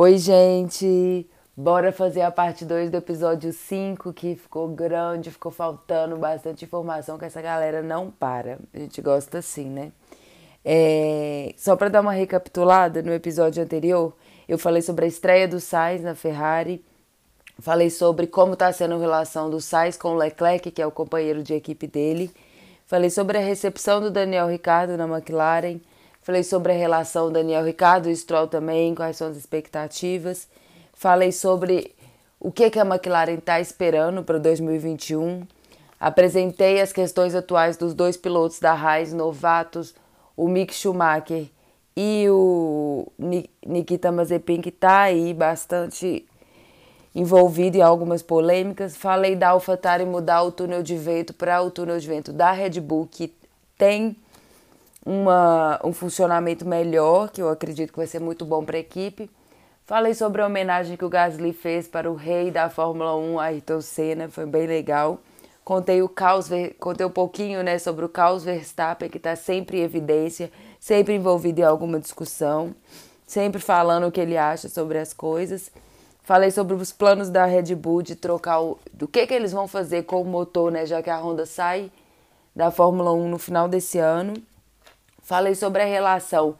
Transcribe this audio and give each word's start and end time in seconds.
Oi, 0.00 0.16
gente! 0.16 1.28
Bora 1.56 1.90
fazer 1.90 2.20
a 2.20 2.30
parte 2.30 2.64
2 2.64 2.88
do 2.88 2.98
episódio 2.98 3.52
5, 3.52 4.12
que 4.12 4.36
ficou 4.36 4.68
grande, 4.68 5.28
ficou 5.28 5.50
faltando 5.50 6.16
bastante 6.16 6.64
informação, 6.64 7.18
que 7.18 7.24
essa 7.24 7.42
galera 7.42 7.82
não 7.82 8.08
para. 8.08 8.60
A 8.72 8.78
gente 8.78 9.02
gosta 9.02 9.38
assim, 9.38 9.68
né? 9.68 9.90
É... 10.64 11.52
Só 11.56 11.74
para 11.74 11.88
dar 11.88 12.00
uma 12.00 12.12
recapitulada, 12.12 13.02
no 13.02 13.12
episódio 13.12 13.60
anterior, 13.60 14.16
eu 14.48 14.56
falei 14.56 14.82
sobre 14.82 15.04
a 15.04 15.08
estreia 15.08 15.48
do 15.48 15.58
Sainz 15.58 16.00
na 16.00 16.14
Ferrari, 16.14 16.84
falei 17.58 17.90
sobre 17.90 18.28
como 18.28 18.52
está 18.52 18.72
sendo 18.72 18.94
a 18.94 18.98
relação 18.98 19.50
do 19.50 19.60
Sainz 19.60 19.96
com 19.96 20.10
o 20.10 20.16
Leclerc, 20.16 20.70
que 20.70 20.80
é 20.80 20.86
o 20.86 20.92
companheiro 20.92 21.42
de 21.42 21.54
equipe 21.54 21.88
dele, 21.88 22.30
falei 22.86 23.10
sobre 23.10 23.36
a 23.36 23.40
recepção 23.40 24.00
do 24.00 24.12
Daniel 24.12 24.46
Ricciardo 24.46 24.96
na 24.96 25.08
McLaren, 25.08 25.80
falei 26.28 26.44
sobre 26.44 26.72
a 26.72 26.76
relação 26.76 27.32
Daniel 27.32 27.64
Ricciardo 27.64 28.10
e 28.10 28.14
Stroll 28.14 28.46
também, 28.48 28.94
quais 28.94 29.16
são 29.16 29.28
as 29.28 29.36
expectativas. 29.38 30.46
Falei 30.92 31.32
sobre 31.32 31.94
o 32.38 32.52
que, 32.52 32.68
que 32.68 32.78
a 32.78 32.84
McLaren 32.84 33.38
está 33.38 33.58
esperando 33.58 34.22
para 34.22 34.36
2021. 34.36 35.46
Apresentei 35.98 36.82
as 36.82 36.92
questões 36.92 37.34
atuais 37.34 37.78
dos 37.78 37.94
dois 37.94 38.14
pilotos 38.14 38.60
da 38.60 38.72
Haas 38.72 39.10
novatos, 39.10 39.94
o 40.36 40.48
Mick 40.48 40.74
Schumacher 40.74 41.46
e 41.96 42.26
o 42.28 43.10
Nikita 43.66 44.12
Mazepin, 44.12 44.60
que 44.60 44.68
está 44.68 45.04
aí 45.04 45.32
bastante 45.32 46.26
envolvido 47.14 47.78
em 47.78 47.82
algumas 47.82 48.22
polêmicas. 48.22 48.94
Falei 48.94 49.34
da 49.34 49.48
AlphaTauri 49.48 50.04
mudar 50.04 50.42
o 50.42 50.52
túnel 50.52 50.82
de 50.82 50.94
vento 50.94 51.32
para 51.32 51.62
o 51.62 51.70
túnel 51.70 51.98
de 51.98 52.06
vento 52.06 52.34
da 52.34 52.52
Red 52.52 52.78
Bull, 52.82 53.08
que 53.10 53.32
tem 53.78 54.14
uma, 55.08 55.80
um 55.82 55.90
funcionamento 55.90 56.68
melhor, 56.68 57.30
que 57.30 57.40
eu 57.40 57.48
acredito 57.48 57.92
que 57.92 57.96
vai 57.96 58.06
ser 58.06 58.20
muito 58.20 58.44
bom 58.44 58.62
para 58.62 58.76
a 58.76 58.80
equipe. 58.80 59.30
Falei 59.86 60.12
sobre 60.12 60.42
a 60.42 60.46
homenagem 60.46 60.98
que 60.98 61.04
o 61.04 61.08
Gasly 61.08 61.54
fez 61.54 61.88
para 61.88 62.10
o 62.12 62.14
rei 62.14 62.50
da 62.50 62.68
Fórmula 62.68 63.16
1, 63.16 63.40
Ayrton 63.40 63.80
Senna, 63.80 64.28
foi 64.28 64.44
bem 64.44 64.66
legal. 64.66 65.18
Contei 65.64 66.02
o 66.02 66.10
caos, 66.10 66.50
contei 66.78 67.06
um 67.06 67.10
pouquinho, 67.10 67.62
né, 67.62 67.78
sobre 67.78 68.04
o 68.04 68.08
caos 68.08 68.44
Verstappen 68.44 69.08
que 69.08 69.16
está 69.16 69.34
sempre 69.34 69.78
em 69.78 69.82
evidência, 69.82 70.52
sempre 70.78 71.14
envolvido 71.14 71.62
em 71.62 71.64
alguma 71.64 71.98
discussão, 71.98 72.74
sempre 73.26 73.62
falando 73.62 74.08
o 74.08 74.12
que 74.12 74.20
ele 74.20 74.36
acha 74.36 74.68
sobre 74.68 74.98
as 74.98 75.14
coisas. 75.14 75.70
Falei 76.22 76.50
sobre 76.50 76.74
os 76.74 76.92
planos 76.92 77.30
da 77.30 77.46
Red 77.46 77.74
Bull 77.74 78.02
de 78.02 78.14
trocar 78.14 78.60
o, 78.60 78.78
do 78.92 79.08
que 79.08 79.26
que 79.26 79.32
eles 79.32 79.52
vão 79.52 79.66
fazer 79.66 80.02
com 80.02 80.20
o 80.20 80.24
motor, 80.26 80.70
né, 80.70 80.84
já 80.84 81.02
que 81.02 81.08
a 81.08 81.18
Honda 81.18 81.46
sai 81.46 81.90
da 82.54 82.70
Fórmula 82.70 83.10
1 83.12 83.26
no 83.30 83.38
final 83.38 83.68
desse 83.68 83.98
ano. 83.98 84.34
Falei 85.28 85.54
sobre 85.54 85.82
a 85.82 85.84
relação 85.84 86.56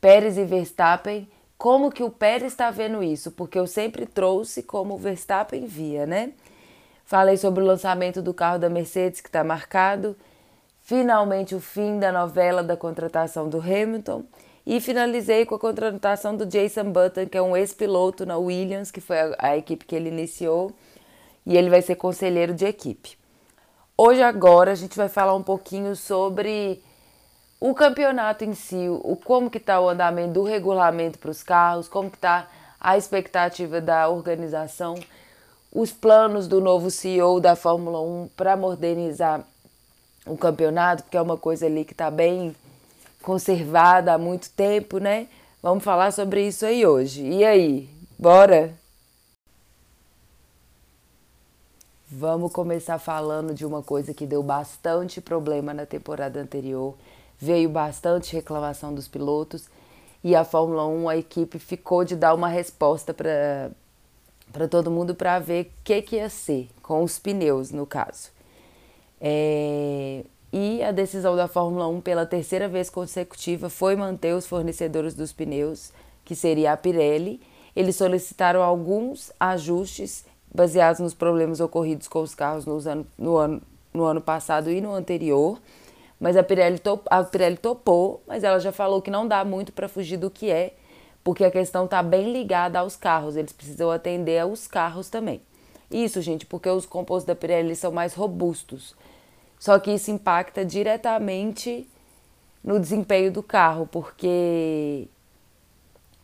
Pérez 0.00 0.38
e 0.38 0.44
Verstappen. 0.46 1.28
Como 1.58 1.92
que 1.92 2.02
o 2.02 2.08
Pérez 2.08 2.50
está 2.50 2.70
vendo 2.70 3.02
isso, 3.02 3.30
porque 3.30 3.58
eu 3.58 3.66
sempre 3.66 4.06
trouxe 4.06 4.62
como 4.62 4.94
o 4.94 4.96
Verstappen 4.96 5.66
via, 5.66 6.06
né? 6.06 6.32
Falei 7.04 7.36
sobre 7.36 7.62
o 7.62 7.66
lançamento 7.66 8.22
do 8.22 8.32
carro 8.32 8.58
da 8.58 8.70
Mercedes 8.70 9.20
que 9.20 9.28
está 9.28 9.44
marcado, 9.44 10.16
finalmente 10.82 11.54
o 11.54 11.60
fim 11.60 11.98
da 11.98 12.10
novela 12.10 12.62
da 12.62 12.74
contratação 12.74 13.50
do 13.50 13.60
Hamilton. 13.60 14.24
E 14.64 14.80
finalizei 14.80 15.44
com 15.44 15.54
a 15.54 15.58
contratação 15.58 16.34
do 16.34 16.46
Jason 16.46 16.90
Button, 16.90 17.26
que 17.26 17.36
é 17.36 17.42
um 17.42 17.54
ex-piloto 17.54 18.24
na 18.24 18.38
Williams, 18.38 18.90
que 18.90 19.02
foi 19.02 19.20
a, 19.20 19.36
a 19.38 19.56
equipe 19.58 19.84
que 19.84 19.94
ele 19.94 20.08
iniciou, 20.08 20.72
e 21.44 21.54
ele 21.54 21.68
vai 21.68 21.82
ser 21.82 21.96
conselheiro 21.96 22.54
de 22.54 22.64
equipe. 22.64 23.18
Hoje 23.94 24.22
agora 24.22 24.72
a 24.72 24.74
gente 24.74 24.96
vai 24.96 25.10
falar 25.10 25.34
um 25.34 25.42
pouquinho 25.42 25.94
sobre 25.94 26.82
o 27.60 27.74
campeonato 27.74 28.44
em 28.44 28.54
si, 28.54 28.88
o 28.88 29.16
como 29.16 29.50
que 29.50 29.58
está 29.58 29.80
o 29.80 29.88
andamento 29.88 30.34
do 30.34 30.42
regulamento 30.42 31.18
para 31.18 31.30
os 31.30 31.42
carros, 31.42 31.88
como 31.88 32.10
que 32.10 32.16
está 32.16 32.48
a 32.80 32.96
expectativa 32.96 33.80
da 33.80 34.08
organização, 34.08 34.94
os 35.72 35.90
planos 35.90 36.46
do 36.46 36.60
novo 36.60 36.90
CEO 36.90 37.40
da 37.40 37.56
Fórmula 37.56 38.00
1 38.00 38.30
para 38.36 38.56
modernizar 38.56 39.44
o 40.26 40.36
campeonato, 40.36 41.02
porque 41.04 41.16
é 41.16 41.22
uma 41.22 41.36
coisa 41.36 41.66
ali 41.66 41.84
que 41.84 41.92
está 41.92 42.10
bem 42.10 42.54
conservada 43.22 44.12
há 44.12 44.18
muito 44.18 44.50
tempo, 44.50 44.98
né? 44.98 45.28
Vamos 45.62 45.82
falar 45.82 46.12
sobre 46.12 46.46
isso 46.46 46.64
aí 46.64 46.86
hoje. 46.86 47.22
E 47.22 47.44
aí, 47.44 47.88
bora? 48.18 48.72
Vamos 52.08 52.52
começar 52.52 52.98
falando 52.98 53.52
de 53.52 53.66
uma 53.66 53.82
coisa 53.82 54.14
que 54.14 54.26
deu 54.26 54.42
bastante 54.42 55.20
problema 55.20 55.74
na 55.74 55.84
temporada 55.84 56.40
anterior, 56.40 56.94
veio 57.38 57.68
bastante 57.68 58.34
reclamação 58.34 58.94
dos 58.94 59.08
pilotos 59.08 59.68
e 60.22 60.34
a 60.34 60.44
Fórmula 60.44 60.86
1, 60.86 61.08
a 61.08 61.16
equipe 61.16 61.58
ficou 61.58 62.04
de 62.04 62.16
dar 62.16 62.34
uma 62.34 62.48
resposta 62.48 63.14
para 63.14 64.68
todo 64.68 64.90
mundo 64.90 65.14
para 65.14 65.38
ver 65.38 65.66
o 65.66 65.84
que, 65.84 66.02
que 66.02 66.16
ia 66.16 66.28
ser 66.28 66.68
com 66.82 67.02
os 67.04 67.18
pneus, 67.18 67.70
no 67.70 67.86
caso. 67.86 68.30
É, 69.20 70.24
e 70.52 70.82
a 70.82 70.90
decisão 70.90 71.36
da 71.36 71.46
Fórmula 71.46 71.86
1 71.86 72.00
pela 72.00 72.26
terceira 72.26 72.68
vez 72.68 72.90
consecutiva 72.90 73.68
foi 73.68 73.94
manter 73.94 74.34
os 74.34 74.46
fornecedores 74.46 75.14
dos 75.14 75.32
pneus, 75.32 75.92
que 76.24 76.34
seria 76.34 76.72
a 76.72 76.76
Pirelli. 76.76 77.40
Eles 77.76 77.94
solicitaram 77.94 78.62
alguns 78.62 79.32
ajustes 79.38 80.24
baseados 80.52 81.00
nos 81.00 81.14
problemas 81.14 81.60
ocorridos 81.60 82.08
com 82.08 82.20
os 82.20 82.34
carros 82.34 82.64
no 82.64 82.78
ano, 82.78 83.06
no 83.18 83.36
ano, 83.36 83.62
no 83.92 84.04
ano 84.04 84.20
passado 84.20 84.70
e 84.70 84.80
no 84.80 84.94
anterior. 84.94 85.60
Mas 86.18 86.36
a 86.36 86.42
Pirelli, 86.42 86.78
top, 86.78 87.04
a 87.10 87.22
Pirelli 87.22 87.56
topou, 87.56 88.22
mas 88.26 88.42
ela 88.42 88.58
já 88.58 88.72
falou 88.72 89.02
que 89.02 89.10
não 89.10 89.28
dá 89.28 89.44
muito 89.44 89.72
para 89.72 89.88
fugir 89.88 90.16
do 90.16 90.30
que 90.30 90.50
é, 90.50 90.74
porque 91.22 91.44
a 91.44 91.50
questão 91.50 91.84
está 91.84 92.02
bem 92.02 92.32
ligada 92.32 92.78
aos 92.78 92.96
carros, 92.96 93.36
eles 93.36 93.52
precisam 93.52 93.90
atender 93.90 94.38
aos 94.38 94.66
carros 94.66 95.10
também. 95.10 95.40
Isso, 95.90 96.20
gente, 96.20 96.46
porque 96.46 96.68
os 96.68 96.86
compostos 96.86 97.26
da 97.26 97.34
Pirelli 97.34 97.76
são 97.76 97.92
mais 97.92 98.14
robustos. 98.14 98.94
Só 99.58 99.78
que 99.78 99.90
isso 99.90 100.10
impacta 100.10 100.64
diretamente 100.64 101.88
no 102.62 102.80
desempenho 102.80 103.30
do 103.30 103.42
carro, 103.42 103.86
porque 103.86 105.08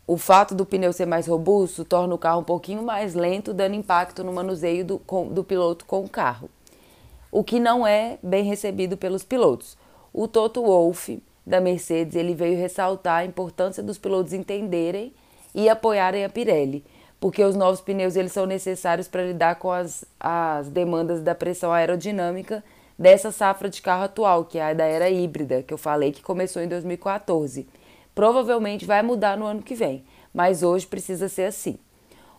o 0.06 0.16
fato 0.16 0.54
do 0.54 0.66
pneu 0.66 0.92
ser 0.92 1.06
mais 1.06 1.26
robusto 1.26 1.84
torna 1.84 2.14
o 2.14 2.18
carro 2.18 2.40
um 2.40 2.44
pouquinho 2.44 2.82
mais 2.82 3.14
lento, 3.14 3.54
dando 3.54 3.74
impacto 3.74 4.24
no 4.24 4.32
manuseio 4.32 4.84
do, 4.84 4.98
com, 4.98 5.28
do 5.28 5.44
piloto 5.44 5.84
com 5.84 6.04
o 6.04 6.08
carro. 6.08 6.50
O 7.30 7.42
que 7.42 7.58
não 7.58 7.86
é 7.86 8.18
bem 8.22 8.44
recebido 8.44 8.96
pelos 8.96 9.22
pilotos. 9.22 9.76
O 10.12 10.28
Toto 10.28 10.62
Wolff, 10.62 11.22
da 11.46 11.60
Mercedes, 11.60 12.14
ele 12.14 12.34
veio 12.34 12.58
ressaltar 12.58 13.20
a 13.20 13.24
importância 13.24 13.82
dos 13.82 13.98
pilotos 13.98 14.32
entenderem 14.32 15.12
e 15.54 15.68
apoiarem 15.68 16.24
a 16.24 16.28
Pirelli, 16.28 16.84
porque 17.18 17.42
os 17.42 17.56
novos 17.56 17.80
pneus 17.80 18.16
eles 18.16 18.32
são 18.32 18.46
necessários 18.46 19.08
para 19.08 19.24
lidar 19.24 19.56
com 19.56 19.70
as, 19.70 20.04
as 20.20 20.68
demandas 20.68 21.22
da 21.22 21.34
pressão 21.34 21.72
aerodinâmica 21.72 22.62
dessa 22.98 23.32
safra 23.32 23.68
de 23.68 23.80
carro 23.80 24.04
atual, 24.04 24.44
que 24.44 24.58
é 24.58 24.70
a 24.70 24.74
da 24.74 24.84
era 24.84 25.08
híbrida, 25.08 25.62
que 25.62 25.72
eu 25.72 25.78
falei 25.78 26.12
que 26.12 26.22
começou 26.22 26.62
em 26.62 26.68
2014. 26.68 27.66
Provavelmente 28.14 28.84
vai 28.84 29.02
mudar 29.02 29.36
no 29.36 29.46
ano 29.46 29.62
que 29.62 29.74
vem, 29.74 30.04
mas 30.32 30.62
hoje 30.62 30.86
precisa 30.86 31.28
ser 31.28 31.44
assim. 31.44 31.78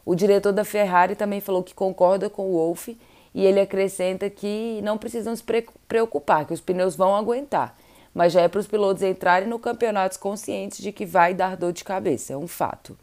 O 0.06 0.16
diretor 0.16 0.52
da 0.52 0.64
Ferrari 0.64 1.16
também 1.16 1.40
falou 1.40 1.64
que 1.64 1.74
concorda 1.74 2.30
com 2.30 2.50
o 2.50 2.54
Wolff 2.54 2.98
e 3.34 3.46
ele 3.46 3.60
acrescenta 3.60 4.30
que 4.30 4.80
não 4.84 4.98
precisam 4.98 5.36
se 5.36 5.44
preocupar, 5.88 6.46
que 6.46 6.54
os 6.54 6.62
pneus 6.62 6.96
vão 6.96 7.16
aguentar. 7.16 7.78
Mas 8.14 8.32
já 8.32 8.42
é 8.42 8.48
para 8.48 8.60
os 8.60 8.68
pilotos 8.68 9.02
entrarem 9.02 9.48
no 9.48 9.58
campeonato 9.58 10.20
conscientes 10.20 10.78
de 10.78 10.92
que 10.92 11.06
vai 11.06 11.34
dar 11.34 11.58
dor 11.58 11.74
de 11.74 11.84
cabeça, 11.84 12.34
é 12.34 12.38
um 12.38 12.48
fato. 12.48 12.96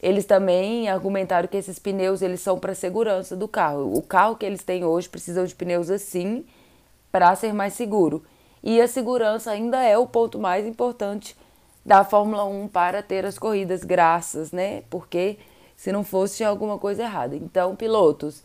Eles 0.00 0.24
também 0.24 0.88
argumentaram 0.88 1.48
que 1.48 1.56
esses 1.56 1.78
pneus 1.78 2.22
eles 2.22 2.40
são 2.40 2.58
para 2.58 2.70
a 2.70 2.74
segurança 2.74 3.34
do 3.34 3.48
carro. 3.48 3.92
O 3.96 4.00
carro 4.00 4.36
que 4.36 4.46
eles 4.46 4.62
têm 4.62 4.84
hoje 4.84 5.08
precisa 5.08 5.44
de 5.44 5.54
pneus 5.54 5.90
assim 5.90 6.44
para 7.10 7.34
ser 7.34 7.52
mais 7.52 7.72
seguro. 7.72 8.22
E 8.62 8.80
a 8.80 8.86
segurança 8.86 9.50
ainda 9.50 9.82
é 9.82 9.98
o 9.98 10.06
ponto 10.06 10.38
mais 10.38 10.64
importante 10.66 11.36
da 11.84 12.04
Fórmula 12.04 12.44
1 12.44 12.68
para 12.68 13.02
ter 13.02 13.24
as 13.24 13.38
corridas, 13.38 13.82
graças, 13.82 14.52
né? 14.52 14.82
Porque 14.88 15.38
se 15.76 15.90
não 15.90 16.04
fosse 16.04 16.36
tinha 16.36 16.48
alguma 16.48 16.78
coisa 16.78 17.02
errada. 17.02 17.34
Então, 17.34 17.74
pilotos, 17.74 18.42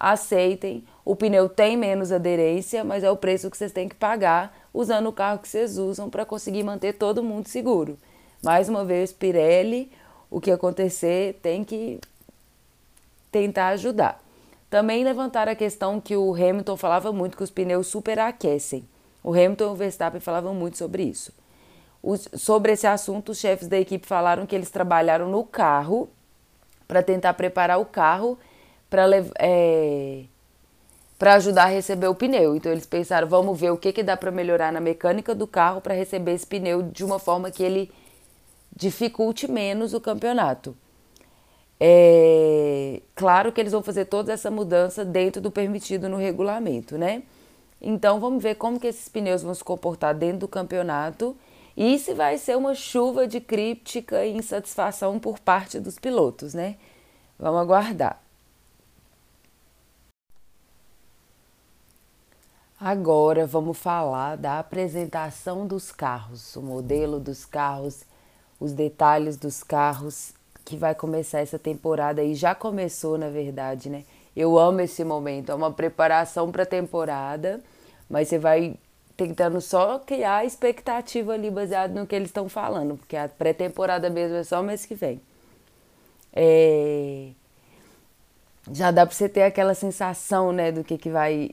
aceitem. 0.00 0.82
O 1.04 1.14
pneu 1.14 1.46
tem 1.46 1.76
menos 1.76 2.10
aderência, 2.10 2.82
mas 2.82 3.04
é 3.04 3.10
o 3.10 3.16
preço 3.16 3.50
que 3.50 3.56
vocês 3.56 3.70
têm 3.70 3.86
que 3.86 3.94
pagar 3.94 4.56
usando 4.72 5.08
o 5.08 5.12
carro 5.12 5.38
que 5.38 5.48
vocês 5.48 5.76
usam 5.76 6.08
para 6.08 6.24
conseguir 6.24 6.62
manter 6.62 6.94
todo 6.94 7.22
mundo 7.22 7.48
seguro. 7.48 7.98
Mais 8.42 8.70
uma 8.70 8.84
vez, 8.84 9.12
Pirelli, 9.12 9.92
o 10.30 10.40
que 10.40 10.50
acontecer 10.50 11.38
tem 11.42 11.62
que 11.62 12.00
tentar 13.30 13.68
ajudar. 13.68 14.22
Também 14.70 15.04
levantaram 15.04 15.52
a 15.52 15.56
questão 15.56 16.00
que 16.00 16.16
o 16.16 16.32
Hamilton 16.32 16.76
falava 16.76 17.12
muito 17.12 17.36
que 17.36 17.42
os 17.42 17.50
pneus 17.50 17.88
superaquecem. 17.88 18.88
O 19.22 19.32
Hamilton 19.32 19.64
e 19.64 19.66
o 19.66 19.74
Verstappen 19.74 20.20
falavam 20.20 20.54
muito 20.54 20.78
sobre 20.78 21.02
isso. 21.02 21.32
Os, 22.02 22.28
sobre 22.34 22.72
esse 22.72 22.86
assunto, 22.86 23.32
os 23.32 23.38
chefes 23.38 23.68
da 23.68 23.78
equipe 23.78 24.06
falaram 24.06 24.46
que 24.46 24.54
eles 24.54 24.70
trabalharam 24.70 25.28
no 25.28 25.44
carro 25.44 26.08
para 26.88 27.02
tentar 27.02 27.34
preparar 27.34 27.78
o 27.78 27.84
carro 27.84 28.38
para 28.90 29.04
é, 29.38 30.24
para 31.18 31.34
ajudar 31.34 31.64
a 31.64 31.66
receber 31.66 32.08
o 32.08 32.14
pneu. 32.14 32.56
Então 32.56 32.72
eles 32.72 32.86
pensaram, 32.86 33.28
vamos 33.28 33.60
ver 33.60 33.70
o 33.70 33.76
que, 33.76 33.92
que 33.92 34.02
dá 34.02 34.16
para 34.16 34.30
melhorar 34.30 34.72
na 34.72 34.80
mecânica 34.80 35.34
do 35.34 35.46
carro 35.46 35.80
para 35.80 35.94
receber 35.94 36.32
esse 36.32 36.46
pneu 36.46 36.82
de 36.82 37.04
uma 37.04 37.18
forma 37.18 37.50
que 37.50 37.62
ele 37.62 37.92
dificulte 38.74 39.50
menos 39.50 39.92
o 39.92 40.00
campeonato. 40.00 40.74
É, 41.78 43.02
claro 43.14 43.52
que 43.52 43.60
eles 43.60 43.72
vão 43.72 43.82
fazer 43.82 44.06
toda 44.06 44.32
essa 44.32 44.50
mudança 44.50 45.04
dentro 45.04 45.40
do 45.42 45.50
permitido 45.50 46.08
no 46.08 46.16
regulamento, 46.16 46.96
né? 46.98 47.22
Então 47.80 48.18
vamos 48.18 48.42
ver 48.42 48.54
como 48.56 48.80
que 48.80 48.86
esses 48.86 49.08
pneus 49.08 49.42
vão 49.42 49.54
se 49.54 49.64
comportar 49.64 50.14
dentro 50.14 50.40
do 50.40 50.48
campeonato 50.48 51.36
e 51.76 51.98
se 51.98 52.14
vai 52.14 52.38
ser 52.38 52.56
uma 52.56 52.74
chuva 52.74 53.26
de 53.26 53.40
crítica 53.40 54.24
e 54.24 54.36
insatisfação 54.36 55.18
por 55.18 55.38
parte 55.38 55.78
dos 55.78 55.98
pilotos, 55.98 56.54
né? 56.54 56.76
Vamos 57.38 57.60
aguardar. 57.60 58.20
Agora 62.82 63.46
vamos 63.46 63.76
falar 63.76 64.36
da 64.36 64.58
apresentação 64.58 65.66
dos 65.66 65.92
carros, 65.92 66.56
o 66.56 66.62
modelo 66.62 67.20
dos 67.20 67.44
carros, 67.44 68.04
os 68.58 68.72
detalhes 68.72 69.36
dos 69.36 69.62
carros 69.62 70.32
que 70.64 70.78
vai 70.78 70.94
começar 70.94 71.40
essa 71.40 71.58
temporada 71.58 72.24
e 72.24 72.34
já 72.34 72.54
começou, 72.54 73.18
na 73.18 73.28
verdade, 73.28 73.90
né? 73.90 74.04
Eu 74.34 74.58
amo 74.58 74.80
esse 74.80 75.04
momento, 75.04 75.52
é 75.52 75.54
uma 75.54 75.70
preparação 75.70 76.50
para 76.50 76.62
a 76.62 76.66
temporada, 76.66 77.60
mas 78.08 78.28
você 78.28 78.38
vai 78.38 78.74
tentando 79.14 79.60
só 79.60 79.98
criar 79.98 80.46
expectativa 80.46 81.34
ali 81.34 81.50
baseado 81.50 81.92
no 81.92 82.06
que 82.06 82.14
eles 82.14 82.30
estão 82.30 82.48
falando, 82.48 82.96
porque 82.96 83.14
a 83.14 83.28
pré-temporada 83.28 84.08
mesmo 84.08 84.38
é 84.38 84.42
só 84.42 84.62
mês 84.62 84.86
que 84.86 84.94
vem. 84.94 85.20
É... 86.32 87.28
Já 88.72 88.90
dá 88.90 89.04
para 89.04 89.14
você 89.14 89.28
ter 89.28 89.42
aquela 89.42 89.74
sensação, 89.74 90.50
né, 90.50 90.72
do 90.72 90.82
que, 90.82 90.96
que 90.96 91.10
vai 91.10 91.50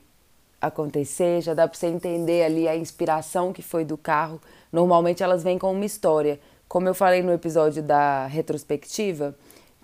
acontecer, 0.62 1.42
já 1.42 1.54
dá 1.54 1.68
para 1.68 1.78
você 1.78 1.88
entender 1.88 2.44
ali 2.44 2.68
a 2.68 2.76
inspiração 2.76 3.54
que 3.54 3.62
foi 3.62 3.86
do 3.86 3.98
carro. 3.98 4.42
Normalmente 4.72 5.24
elas 5.24 5.44
vêm 5.44 5.58
com 5.58 5.72
uma 5.72 5.86
história. 5.86 6.40
Como 6.68 6.88
eu 6.88 6.94
falei 6.94 7.22
no 7.22 7.32
episódio 7.32 7.82
da 7.82 8.26
retrospectiva, 8.28 9.36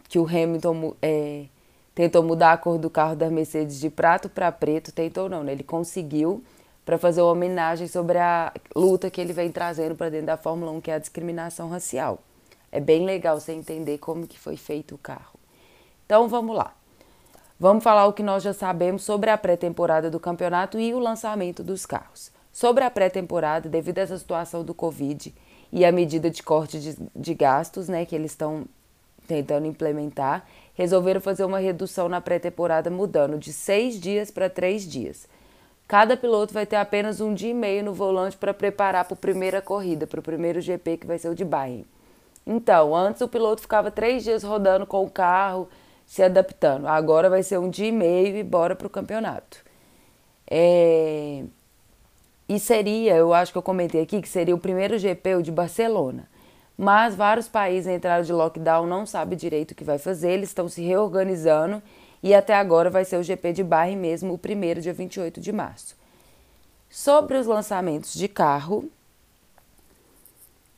que 0.09 0.19
o 0.19 0.27
Hamilton 0.27 0.93
é, 1.01 1.45
tentou 1.95 2.23
mudar 2.23 2.53
a 2.53 2.57
cor 2.57 2.77
do 2.77 2.89
carro 2.89 3.15
da 3.15 3.29
Mercedes 3.29 3.79
de 3.79 3.89
prato 3.89 4.29
para 4.29 4.51
preto, 4.51 4.91
tentou 4.91 5.29
não, 5.29 5.43
né? 5.43 5.53
Ele 5.53 5.63
conseguiu 5.63 6.43
para 6.85 6.97
fazer 6.97 7.21
uma 7.21 7.31
homenagem 7.31 7.87
sobre 7.87 8.17
a 8.17 8.51
luta 8.75 9.09
que 9.09 9.21
ele 9.21 9.31
vem 9.31 9.51
trazendo 9.51 9.95
para 9.95 10.09
dentro 10.09 10.27
da 10.27 10.37
Fórmula 10.37 10.71
1, 10.73 10.81
que 10.81 10.91
é 10.91 10.95
a 10.95 10.99
discriminação 10.99 11.69
racial. 11.69 12.19
É 12.71 12.79
bem 12.79 13.05
legal 13.05 13.39
você 13.39 13.53
entender 13.53 13.99
como 13.99 14.27
que 14.27 14.37
foi 14.37 14.57
feito 14.57 14.95
o 14.95 14.97
carro. 14.97 15.39
Então 16.05 16.27
vamos 16.27 16.55
lá. 16.55 16.73
Vamos 17.63 17.81
falar 17.81 18.07
o 18.07 18.11
que 18.11 18.21
nós 18.21 18.43
já 18.43 18.51
sabemos 18.51 19.05
sobre 19.05 19.29
a 19.29 19.37
pré-temporada 19.37 20.11
do 20.11 20.19
campeonato 20.19 20.77
e 20.77 20.93
o 20.93 20.99
lançamento 20.99 21.63
dos 21.63 21.85
carros. 21.85 22.29
Sobre 22.51 22.83
a 22.83 22.91
pré-temporada, 22.91 23.69
devido 23.69 23.99
a 23.99 24.01
essa 24.01 24.17
situação 24.17 24.65
do 24.65 24.73
Covid, 24.73 25.33
e 25.71 25.85
a 25.85 25.89
medida 25.89 26.29
de 26.29 26.43
corte 26.43 26.77
de, 26.77 26.97
de 27.15 27.33
gastos 27.33 27.87
né, 27.87 28.05
que 28.05 28.13
eles 28.13 28.31
estão 28.31 28.65
tentando 29.25 29.65
implementar, 29.65 30.45
resolveram 30.73 31.21
fazer 31.21 31.45
uma 31.45 31.59
redução 31.59 32.09
na 32.09 32.19
pré-temporada, 32.19 32.89
mudando 32.89 33.37
de 33.37 33.53
seis 33.53 33.97
dias 33.97 34.29
para 34.29 34.49
três 34.49 34.85
dias. 34.85 35.25
Cada 35.87 36.17
piloto 36.17 36.53
vai 36.53 36.65
ter 36.65 36.75
apenas 36.75 37.21
um 37.21 37.33
dia 37.33 37.51
e 37.51 37.53
meio 37.53 37.81
no 37.81 37.93
volante 37.93 38.35
para 38.35 38.53
preparar 38.53 39.05
para 39.05 39.13
a 39.13 39.17
primeira 39.17 39.61
corrida, 39.61 40.05
para 40.05 40.19
o 40.19 40.23
primeiro 40.23 40.59
GP 40.59 40.97
que 40.97 41.07
vai 41.07 41.17
ser 41.17 41.29
o 41.29 41.35
de 41.35 41.45
Bahrein. 41.45 41.85
Então, 42.45 42.93
antes 42.93 43.21
o 43.21 43.27
piloto 43.29 43.61
ficava 43.61 43.89
três 43.89 44.21
dias 44.21 44.43
rodando 44.43 44.85
com 44.85 45.01
o 45.01 45.09
carro, 45.09 45.69
se 46.05 46.21
adaptando. 46.23 46.87
Agora 46.87 47.29
vai 47.29 47.43
ser 47.43 47.59
um 47.59 47.69
dia 47.69 47.87
e 47.87 47.91
meio 47.91 48.37
e 48.37 48.43
bora 48.43 48.75
para 48.75 48.87
o 48.87 48.89
campeonato. 48.89 49.63
É... 50.49 51.43
E 52.47 52.59
seria, 52.59 53.15
eu 53.15 53.33
acho 53.33 53.51
que 53.51 53.57
eu 53.57 53.63
comentei 53.63 54.01
aqui, 54.01 54.21
que 54.21 54.29
seria 54.29 54.53
o 54.53 54.59
primeiro 54.59 54.97
GP 54.99 55.35
o 55.35 55.41
de 55.41 55.51
Barcelona. 55.51 56.27
Mas 56.77 57.15
vários 57.15 57.47
países 57.47 57.91
entraram 57.91 58.23
de 58.23 58.33
lockdown, 58.33 58.85
não 58.85 59.05
sabem 59.05 59.37
direito 59.37 59.71
o 59.71 59.75
que 59.75 59.83
vai 59.83 59.97
fazer, 59.97 60.31
eles 60.31 60.49
estão 60.49 60.67
se 60.67 60.81
reorganizando 60.81 61.81
e 62.21 62.33
até 62.33 62.55
agora 62.55 62.89
vai 62.89 63.05
ser 63.05 63.17
o 63.17 63.23
GP 63.23 63.53
de 63.53 63.63
Bahrein 63.63 63.97
mesmo, 63.97 64.33
o 64.33 64.37
primeiro, 64.37 64.81
dia 64.81 64.93
28 64.93 65.41
de 65.41 65.51
março. 65.51 65.95
Sobre 66.89 67.37
os 67.37 67.45
lançamentos 67.45 68.13
de 68.13 68.27
carro, 68.27 68.89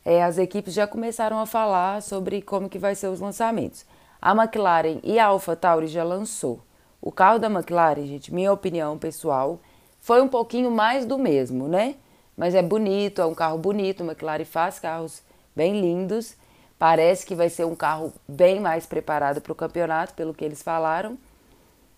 é, 0.04 0.22
as 0.22 0.38
equipes 0.38 0.74
já 0.74 0.86
começaram 0.86 1.38
a 1.38 1.46
falar 1.46 2.02
sobre 2.02 2.40
como 2.42 2.68
que 2.68 2.78
vai 2.78 2.94
ser 2.94 3.08
os 3.08 3.20
lançamentos. 3.20 3.84
A 4.20 4.32
McLaren 4.32 4.98
e 5.02 5.18
a 5.18 5.26
AlphaTauri 5.26 5.86
já 5.86 6.02
lançou. 6.02 6.60
O 7.00 7.12
carro 7.12 7.38
da 7.38 7.48
McLaren, 7.48 8.06
gente, 8.06 8.32
minha 8.32 8.52
opinião 8.52 8.98
pessoal, 8.98 9.60
foi 10.00 10.20
um 10.20 10.28
pouquinho 10.28 10.70
mais 10.70 11.04
do 11.04 11.18
mesmo, 11.18 11.68
né? 11.68 11.96
Mas 12.36 12.54
é 12.54 12.62
bonito, 12.62 13.20
é 13.20 13.26
um 13.26 13.34
carro 13.34 13.58
bonito. 13.58 14.02
A 14.02 14.06
McLaren 14.06 14.44
faz 14.44 14.78
carros 14.78 15.22
bem 15.54 15.80
lindos. 15.80 16.34
Parece 16.78 17.24
que 17.24 17.34
vai 17.34 17.48
ser 17.48 17.64
um 17.64 17.74
carro 17.74 18.12
bem 18.28 18.60
mais 18.60 18.86
preparado 18.86 19.40
para 19.40 19.52
o 19.52 19.54
campeonato, 19.54 20.14
pelo 20.14 20.34
que 20.34 20.44
eles 20.44 20.62
falaram. 20.62 21.16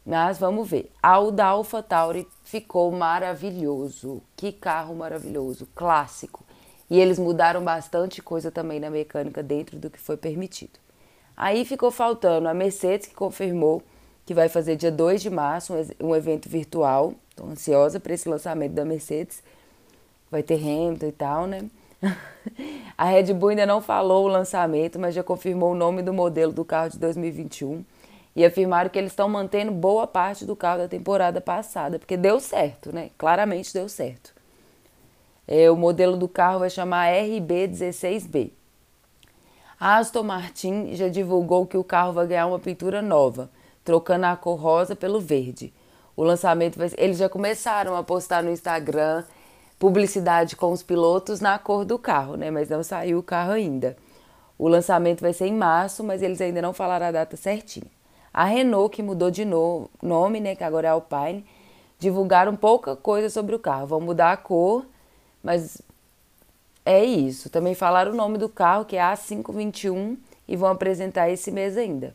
Mas 0.06 0.38
vamos 0.38 0.68
ver. 0.68 0.90
O 1.02 1.30
da 1.30 1.46
AlphaTauri 1.46 2.26
ficou 2.44 2.90
maravilhoso. 2.92 4.22
Que 4.36 4.52
carro 4.52 4.94
maravilhoso, 4.94 5.66
clássico. 5.74 6.44
E 6.88 6.98
eles 6.98 7.18
mudaram 7.18 7.62
bastante 7.62 8.22
coisa 8.22 8.50
também 8.50 8.80
na 8.80 8.88
mecânica 8.88 9.42
dentro 9.42 9.78
do 9.78 9.90
que 9.90 9.98
foi 9.98 10.16
permitido. 10.16 10.78
Aí 11.40 11.64
ficou 11.64 11.92
faltando 11.92 12.48
a 12.48 12.52
Mercedes, 12.52 13.06
que 13.06 13.14
confirmou 13.14 13.80
que 14.26 14.34
vai 14.34 14.48
fazer 14.48 14.74
dia 14.74 14.90
2 14.90 15.22
de 15.22 15.30
março 15.30 15.72
um 16.00 16.12
evento 16.16 16.48
virtual. 16.48 17.14
Estou 17.30 17.48
ansiosa 17.48 18.00
para 18.00 18.12
esse 18.12 18.28
lançamento 18.28 18.72
da 18.72 18.84
Mercedes. 18.84 19.40
Vai 20.32 20.42
ter 20.42 20.56
Hamilton 20.56 21.06
e 21.06 21.12
tal, 21.12 21.46
né? 21.46 21.70
A 22.98 23.04
Red 23.04 23.32
Bull 23.34 23.50
ainda 23.50 23.64
não 23.64 23.80
falou 23.80 24.24
o 24.24 24.28
lançamento, 24.28 24.98
mas 24.98 25.14
já 25.14 25.22
confirmou 25.22 25.70
o 25.70 25.74
nome 25.76 26.02
do 26.02 26.12
modelo 26.12 26.52
do 26.52 26.64
carro 26.64 26.90
de 26.90 26.98
2021 26.98 27.84
e 28.34 28.44
afirmaram 28.44 28.90
que 28.90 28.98
eles 28.98 29.12
estão 29.12 29.28
mantendo 29.28 29.70
boa 29.70 30.08
parte 30.08 30.44
do 30.44 30.56
carro 30.56 30.78
da 30.78 30.88
temporada 30.88 31.40
passada, 31.40 32.00
porque 32.00 32.16
deu 32.16 32.40
certo, 32.40 32.92
né? 32.92 33.10
Claramente 33.16 33.72
deu 33.72 33.88
certo. 33.88 34.34
É, 35.46 35.70
o 35.70 35.76
modelo 35.76 36.16
do 36.16 36.26
carro 36.26 36.58
vai 36.58 36.68
chamar 36.68 37.12
RB16B. 37.12 38.57
A 39.80 39.98
Aston 39.98 40.24
Martin 40.24 40.96
já 40.96 41.08
divulgou 41.08 41.64
que 41.64 41.76
o 41.76 41.84
carro 41.84 42.12
vai 42.12 42.26
ganhar 42.26 42.46
uma 42.46 42.58
pintura 42.58 43.00
nova, 43.00 43.48
trocando 43.84 44.26
a 44.26 44.36
cor 44.36 44.58
rosa 44.58 44.96
pelo 44.96 45.20
verde. 45.20 45.72
O 46.16 46.24
lançamento 46.24 46.76
vai 46.76 46.90
eles 46.96 47.18
já 47.18 47.28
começaram 47.28 47.94
a 47.94 48.02
postar 48.02 48.42
no 48.42 48.50
Instagram 48.50 49.22
publicidade 49.78 50.56
com 50.56 50.72
os 50.72 50.82
pilotos 50.82 51.40
na 51.40 51.56
cor 51.58 51.84
do 51.84 51.96
carro, 51.96 52.34
né? 52.34 52.50
Mas 52.50 52.68
não 52.68 52.82
saiu 52.82 53.18
o 53.20 53.22
carro 53.22 53.52
ainda. 53.52 53.96
O 54.58 54.66
lançamento 54.66 55.20
vai 55.20 55.32
ser 55.32 55.46
em 55.46 55.54
março, 55.54 56.02
mas 56.02 56.20
eles 56.20 56.40
ainda 56.40 56.60
não 56.60 56.72
falaram 56.72 57.06
a 57.06 57.12
data 57.12 57.36
certinha. 57.36 57.86
A 58.34 58.44
Renault, 58.44 58.94
que 58.94 59.02
mudou 59.02 59.30
de 59.30 59.44
no, 59.44 59.88
nome, 60.02 60.40
né, 60.40 60.56
que 60.56 60.64
agora 60.64 60.88
é 60.88 60.90
Alpine, 60.90 61.46
divulgaram 61.98 62.56
pouca 62.56 62.96
coisa 62.96 63.30
sobre 63.30 63.54
o 63.54 63.58
carro. 63.60 63.86
Vão 63.86 64.00
mudar 64.00 64.32
a 64.32 64.36
cor, 64.36 64.84
mas 65.40 65.80
é 66.84 67.04
isso. 67.04 67.50
Também 67.50 67.74
falaram 67.74 68.12
o 68.12 68.16
nome 68.16 68.38
do 68.38 68.48
carro, 68.48 68.84
que 68.84 68.96
é 68.96 69.00
A521, 69.00 70.16
e 70.46 70.56
vão 70.56 70.70
apresentar 70.70 71.30
esse 71.30 71.50
mês 71.50 71.76
ainda. 71.76 72.14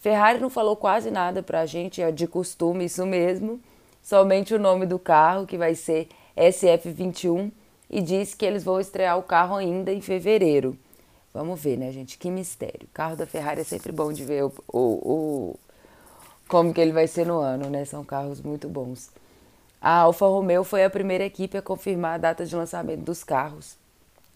Ferrari 0.00 0.40
não 0.40 0.50
falou 0.50 0.74
quase 0.74 1.10
nada 1.10 1.42
para 1.42 1.60
a 1.60 1.66
gente, 1.66 2.02
é 2.02 2.10
de 2.10 2.26
costume 2.26 2.86
isso 2.86 3.06
mesmo. 3.06 3.60
Somente 4.02 4.52
o 4.52 4.58
nome 4.58 4.84
do 4.84 4.98
carro, 4.98 5.46
que 5.46 5.56
vai 5.56 5.74
ser 5.76 6.08
SF21, 6.36 7.52
e 7.88 8.00
disse 8.00 8.34
que 8.34 8.44
eles 8.44 8.64
vão 8.64 8.80
estrear 8.80 9.18
o 9.18 9.22
carro 9.22 9.54
ainda 9.54 9.92
em 9.92 10.00
fevereiro. 10.00 10.76
Vamos 11.32 11.60
ver, 11.60 11.78
né, 11.78 11.92
gente? 11.92 12.18
Que 12.18 12.30
mistério. 12.30 12.84
O 12.84 12.92
carro 12.92 13.16
da 13.16 13.26
Ferrari 13.26 13.60
é 13.60 13.64
sempre 13.64 13.92
bom 13.92 14.12
de 14.12 14.24
ver 14.24 14.44
o, 14.44 14.52
o, 14.68 14.78
o 14.78 15.60
como 16.48 16.74
que 16.74 16.80
ele 16.80 16.92
vai 16.92 17.06
ser 17.06 17.26
no 17.26 17.38
ano, 17.38 17.70
né? 17.70 17.84
São 17.84 18.04
carros 18.04 18.40
muito 18.40 18.68
bons. 18.68 19.10
A 19.80 20.00
Alfa 20.00 20.26
Romeo 20.26 20.62
foi 20.62 20.84
a 20.84 20.90
primeira 20.90 21.24
equipe 21.24 21.56
a 21.56 21.62
confirmar 21.62 22.14
a 22.14 22.18
data 22.18 22.44
de 22.44 22.54
lançamento 22.54 23.00
dos 23.00 23.24
carros, 23.24 23.76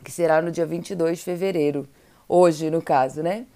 que 0.04 0.10
será 0.10 0.40
no 0.40 0.50
dia 0.50 0.66
22 0.66 1.18
de 1.18 1.24
fevereiro, 1.24 1.88
hoje 2.28 2.70
no 2.70 2.82
caso, 2.82 3.22
né? 3.22 3.46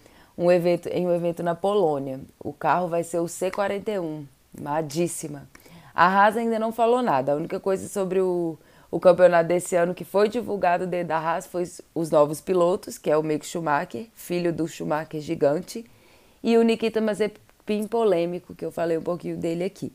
um 0.40 0.50
evento, 0.50 0.88
em 0.88 1.06
um 1.06 1.14
evento 1.14 1.42
na 1.42 1.54
Polônia. 1.54 2.18
O 2.42 2.50
carro 2.50 2.88
vai 2.88 3.04
ser 3.04 3.18
o 3.18 3.26
C41, 3.26 4.24
madíssima. 4.58 5.46
A 5.94 6.06
Haas 6.06 6.38
ainda 6.38 6.58
não 6.58 6.72
falou 6.72 7.02
nada. 7.02 7.32
A 7.32 7.36
única 7.36 7.60
coisa 7.60 7.86
sobre 7.88 8.22
o, 8.22 8.58
o 8.90 8.98
campeonato 8.98 9.48
desse 9.48 9.76
ano 9.76 9.94
que 9.94 10.02
foi 10.02 10.30
divulgado 10.30 10.86
dentro 10.86 11.08
da 11.08 11.18
Haas 11.18 11.46
foi 11.46 11.64
os 11.94 12.10
novos 12.10 12.40
pilotos, 12.40 12.96
que 12.96 13.10
é 13.10 13.16
o 13.18 13.22
Mick 13.22 13.44
Schumacher, 13.46 14.06
filho 14.14 14.50
do 14.50 14.66
Schumacher 14.66 15.20
gigante, 15.20 15.84
e 16.42 16.56
o 16.56 16.62
Nikita 16.62 17.02
Mazepin 17.02 17.86
polêmico, 17.86 18.54
que 18.54 18.64
eu 18.64 18.72
falei 18.72 18.96
um 18.96 19.02
pouquinho 19.02 19.36
dele 19.36 19.62
aqui. 19.62 19.92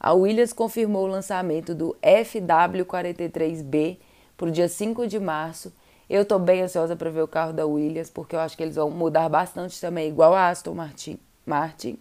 A 0.00 0.12
Williams 0.12 0.52
confirmou 0.52 1.04
o 1.04 1.08
lançamento 1.08 1.72
do 1.72 1.96
FW43B 2.02 3.98
para 4.36 4.48
o 4.48 4.50
dia 4.50 4.68
5 4.68 5.06
de 5.06 5.20
março 5.20 5.72
eu 6.08 6.22
estou 6.22 6.38
bem 6.38 6.62
ansiosa 6.62 6.96
para 6.96 7.10
ver 7.10 7.22
o 7.22 7.28
carro 7.28 7.52
da 7.52 7.66
Williams, 7.66 8.10
porque 8.10 8.36
eu 8.36 8.40
acho 8.40 8.56
que 8.56 8.62
eles 8.62 8.76
vão 8.76 8.90
mudar 8.90 9.28
bastante 9.28 9.80
também, 9.80 10.08
igual 10.08 10.34
a 10.34 10.48
Aston 10.48 10.74
Martin. 10.74 11.18
Martin. 11.46 11.98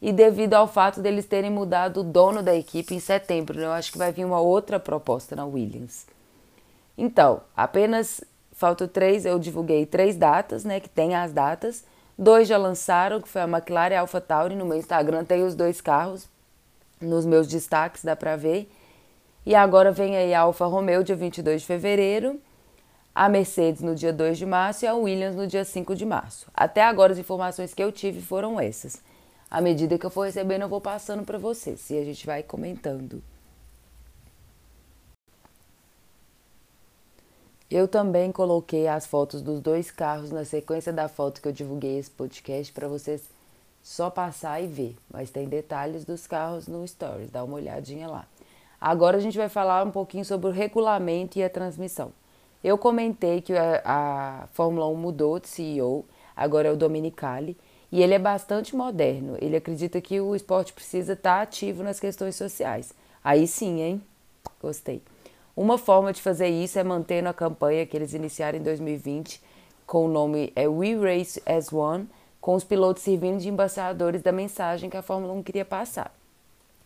E 0.00 0.12
devido 0.12 0.54
ao 0.54 0.66
fato 0.66 1.00
deles 1.00 1.26
terem 1.26 1.50
mudado 1.50 2.00
o 2.00 2.04
dono 2.04 2.42
da 2.42 2.54
equipe 2.54 2.94
em 2.94 3.00
setembro, 3.00 3.58
né? 3.58 3.66
eu 3.66 3.72
acho 3.72 3.92
que 3.92 3.98
vai 3.98 4.12
vir 4.12 4.24
uma 4.24 4.40
outra 4.40 4.80
proposta 4.80 5.36
na 5.36 5.44
Williams. 5.44 6.06
Então, 6.96 7.40
apenas 7.56 8.22
faltam 8.52 8.88
três, 8.88 9.24
eu 9.24 9.38
divulguei 9.38 9.84
três 9.86 10.16
datas, 10.16 10.64
né? 10.64 10.80
Que 10.80 10.88
tem 10.88 11.14
as 11.14 11.32
datas 11.32 11.84
Dois 12.20 12.46
já 12.46 12.58
lançaram, 12.58 13.18
que 13.18 13.26
foi 13.26 13.40
a 13.40 13.48
McLaren 13.48 13.94
e 13.94 13.96
a 13.96 14.00
AlphaTauri. 14.00 14.54
No 14.54 14.66
meu 14.66 14.76
Instagram 14.76 15.24
tem 15.24 15.42
os 15.42 15.54
dois 15.54 15.80
carros. 15.80 16.28
Nos 17.00 17.24
meus 17.24 17.48
destaques 17.48 18.04
dá 18.04 18.14
para 18.14 18.36
ver. 18.36 18.70
E 19.46 19.54
agora 19.54 19.90
vem 19.90 20.14
aí 20.14 20.34
a 20.34 20.40
Alfa 20.40 20.66
Romeo, 20.66 21.02
dia 21.02 21.16
22 21.16 21.62
de 21.62 21.66
fevereiro, 21.66 22.38
a 23.14 23.28
Mercedes 23.28 23.82
no 23.82 23.94
dia 23.94 24.12
2 24.12 24.38
de 24.38 24.46
março 24.46 24.84
e 24.84 24.88
a 24.88 24.94
Williams 24.94 25.36
no 25.36 25.46
dia 25.46 25.64
5 25.64 25.94
de 25.94 26.06
março. 26.06 26.46
Até 26.54 26.82
agora 26.82 27.12
as 27.12 27.18
informações 27.18 27.74
que 27.74 27.82
eu 27.82 27.90
tive 27.90 28.20
foram 28.20 28.60
essas. 28.60 29.02
À 29.50 29.60
medida 29.60 29.98
que 29.98 30.06
eu 30.06 30.10
for 30.10 30.26
recebendo, 30.26 30.62
eu 30.62 30.68
vou 30.68 30.80
passando 30.80 31.24
para 31.24 31.38
vocês 31.38 31.90
e 31.90 31.98
a 31.98 32.04
gente 32.04 32.24
vai 32.24 32.42
comentando. 32.42 33.22
Eu 37.68 37.86
também 37.86 38.32
coloquei 38.32 38.88
as 38.88 39.06
fotos 39.06 39.42
dos 39.42 39.60
dois 39.60 39.90
carros 39.90 40.30
na 40.30 40.44
sequência 40.44 40.92
da 40.92 41.08
foto 41.08 41.40
que 41.40 41.46
eu 41.46 41.52
divulguei 41.52 41.98
esse 41.98 42.10
podcast 42.10 42.72
para 42.72 42.88
vocês 42.88 43.22
só 43.82 44.10
passar 44.10 44.60
e 44.60 44.66
ver, 44.66 44.96
mas 45.10 45.30
tem 45.30 45.48
detalhes 45.48 46.04
dos 46.04 46.26
carros 46.26 46.66
no 46.66 46.86
Stories, 46.86 47.30
dá 47.30 47.42
uma 47.44 47.56
olhadinha 47.56 48.08
lá. 48.08 48.26
Agora 48.80 49.18
a 49.18 49.20
gente 49.20 49.38
vai 49.38 49.48
falar 49.48 49.84
um 49.86 49.90
pouquinho 49.90 50.24
sobre 50.24 50.48
o 50.48 50.52
regulamento 50.52 51.38
e 51.38 51.44
a 51.44 51.50
transmissão. 51.50 52.12
Eu 52.62 52.76
comentei 52.76 53.40
que 53.40 53.54
a, 53.54 53.82
a 53.84 54.46
Fórmula 54.52 54.86
1 54.88 54.94
mudou 54.94 55.40
de 55.40 55.48
CEO, 55.48 56.04
agora 56.36 56.68
é 56.68 56.72
o 56.72 56.76
Dominicali, 56.76 57.56
e 57.90 58.02
ele 58.02 58.14
é 58.14 58.18
bastante 58.18 58.76
moderno. 58.76 59.36
Ele 59.40 59.56
acredita 59.56 60.00
que 60.00 60.20
o 60.20 60.34
esporte 60.34 60.72
precisa 60.72 61.14
estar 61.14 61.42
ativo 61.42 61.82
nas 61.82 61.98
questões 61.98 62.36
sociais. 62.36 62.92
Aí 63.24 63.46
sim, 63.46 63.80
hein? 63.80 64.02
Gostei. 64.60 65.02
Uma 65.56 65.76
forma 65.76 66.12
de 66.12 66.22
fazer 66.22 66.48
isso 66.48 66.78
é 66.78 66.84
mantendo 66.84 67.28
a 67.28 67.34
campanha 67.34 67.84
que 67.84 67.96
eles 67.96 68.14
iniciaram 68.14 68.58
em 68.58 68.62
2020 68.62 69.42
com 69.90 70.06
o 70.06 70.08
nome 70.08 70.52
é 70.54 70.68
We 70.68 70.94
Race 70.94 71.42
as 71.44 71.72
One, 71.72 72.08
com 72.40 72.54
os 72.54 72.62
pilotos 72.62 73.02
servindo 73.02 73.40
de 73.40 73.48
embaixadores 73.48 74.22
da 74.22 74.30
mensagem 74.30 74.88
que 74.88 74.96
a 74.96 75.02
Fórmula 75.02 75.32
1 75.32 75.42
queria 75.42 75.64
passar. 75.64 76.14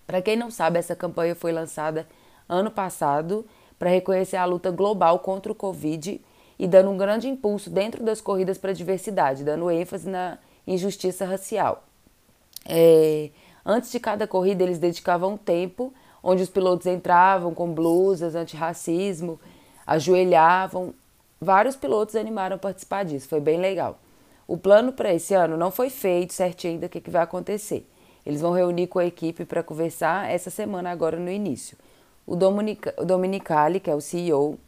Para 0.07 0.23
quem 0.23 0.37
não 0.37 0.51
sabe, 0.51 0.79
essa 0.79 0.97
campanha 0.97 1.35
foi 1.35 1.53
lançada 1.53 2.09
ano 2.49 2.71
passado 2.71 3.45
para 3.79 3.91
reconhecer 3.91 4.37
a 4.37 4.45
luta 4.45 4.71
global 4.71 5.19
contra 5.19 5.51
o 5.51 5.55
Covid 5.55 6.21
e 6.59 6.67
dando 6.67 6.91
um 6.91 6.97
grande 6.97 7.29
impulso 7.29 7.69
dentro 7.69 8.03
das 8.03 8.21
corridas 8.21 8.59
para 8.59 8.71
a 8.71 8.75
diversidade, 8.75 9.45
dando 9.45 9.71
ênfase 9.71 10.09
na 10.09 10.39
injustiça 10.67 11.25
racial. 11.25 11.85
É, 12.67 13.31
antes 13.65 13.91
de 13.91 14.01
cada 14.01 14.27
corrida, 14.27 14.63
eles 14.63 14.79
dedicavam 14.79 15.35
um 15.35 15.37
tempo 15.37 15.93
onde 16.23 16.43
os 16.43 16.49
pilotos 16.49 16.87
entravam 16.87 17.53
com 17.53 17.73
blusas 17.73 18.35
antirracismo, 18.35 19.39
ajoelhavam. 19.87 20.95
Vários 21.41 21.77
pilotos 21.77 22.17
animaram 22.17 22.57
a 22.57 22.59
participar 22.59 23.05
disso, 23.05 23.29
foi 23.29 23.41
bem 23.41 23.61
legal. 23.61 23.99
O 24.47 24.57
plano 24.57 24.93
para 24.93 25.13
esse 25.13 25.35
ano 25.35 25.57
não 25.57 25.71
foi 25.71 25.91
feito 25.91 26.33
certinho 26.33 26.75
ainda 26.75 26.87
o 26.87 26.89
que, 26.89 27.01
que 27.01 27.11
vai 27.11 27.23
acontecer. 27.23 27.87
Eles 28.25 28.41
vão 28.41 28.53
reunir 28.53 28.87
com 28.87 28.99
a 28.99 29.05
equipe 29.05 29.45
para 29.45 29.63
conversar 29.63 30.31
essa 30.31 30.51
semana, 30.51 30.91
agora 30.91 31.19
no 31.19 31.31
início. 31.31 31.77
O, 32.27 32.37
Dominica, 32.37 32.95
o 32.99 33.05
Dominicali, 33.05 33.81
que 33.81 33.91
é 33.91 33.95
o 33.95 34.01
CEO, 34.01 34.59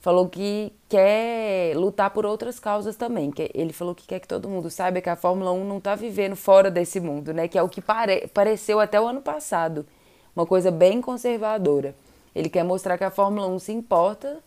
falou 0.00 0.28
que 0.28 0.72
quer 0.88 1.76
lutar 1.76 2.10
por 2.10 2.24
outras 2.24 2.58
causas 2.58 2.96
também. 2.96 3.30
Que 3.30 3.50
ele 3.54 3.72
falou 3.72 3.94
que 3.94 4.06
quer 4.06 4.20
que 4.20 4.28
todo 4.28 4.48
mundo 4.48 4.70
saiba 4.70 5.00
que 5.00 5.10
a 5.10 5.16
Fórmula 5.16 5.52
1 5.52 5.64
não 5.64 5.78
está 5.78 5.94
vivendo 5.94 6.36
fora 6.36 6.70
desse 6.70 7.00
mundo, 7.00 7.34
né? 7.34 7.48
Que 7.48 7.58
é 7.58 7.62
o 7.62 7.68
que 7.68 7.80
pare, 7.80 8.28
pareceu 8.28 8.80
até 8.80 9.00
o 9.00 9.06
ano 9.06 9.20
passado. 9.20 9.86
Uma 10.34 10.46
coisa 10.46 10.70
bem 10.70 11.00
conservadora. 11.00 11.94
Ele 12.34 12.48
quer 12.48 12.62
mostrar 12.62 12.98
que 12.98 13.04
a 13.04 13.10
Fórmula 13.10 13.46
1 13.48 13.58
se 13.58 13.72
importa 13.72 14.38